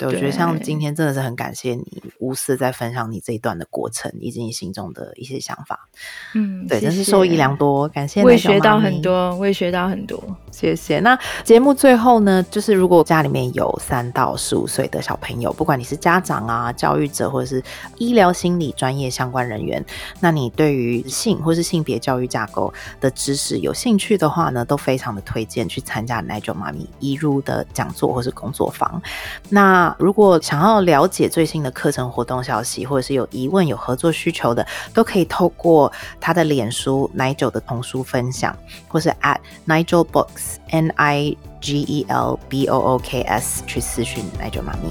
[0.00, 5.88] 对，我觉得像今天真的是很感谢你无私地在分享你这一段的过程，以及你心中的一些想法。
[6.34, 10.18] 嗯，对，谢真是受益良多，感谢我也奶小学到很多，我也学到很多。
[10.50, 11.00] 谢谢。
[11.00, 17.62] 那节目最后呢，就是如果家里面有三到十五岁的小朋友，不管你是家长啊、教育者，或者是
[17.98, 19.84] 医疗心理专业相关人员，
[20.20, 29.02] 那你对于性或是性别教育架构的知识有兴趣的话呢，都非常的推荐去参加奶酒妈咪一入的讲座或是工作坊。
[29.48, 38.56] 那如果想要了解最新的课程活动消息，或者是有疑问、有合作需求的，都可以透过他的脸书奶酒的童书分享，
[38.88, 44.90] 或是 at Nigel Books N I G E L B O O K S 去私讯奶酒妈咪。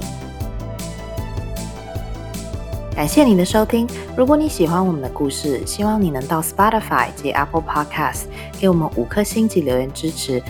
[2.96, 3.88] 感谢你的收听。
[4.18, 8.24] 如果你喜欢我们的故事，希望你能到 Spotify 及 Apple Podcast
[8.60, 10.44] 给我们五颗星及留言支持。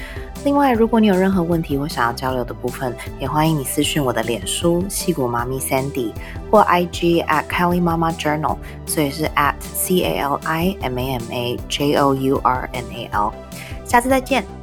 [0.46, 6.14] 另外，如果你有任何问题或想要交流的部分，也欢迎你私讯我的脸书戏骨妈咪 Sandy
[6.50, 11.60] 或 IG at Kelly Mama Journal，所以是 at C A L I M A M A
[11.68, 13.34] J O U R N A L。
[13.86, 14.59] 下次再见。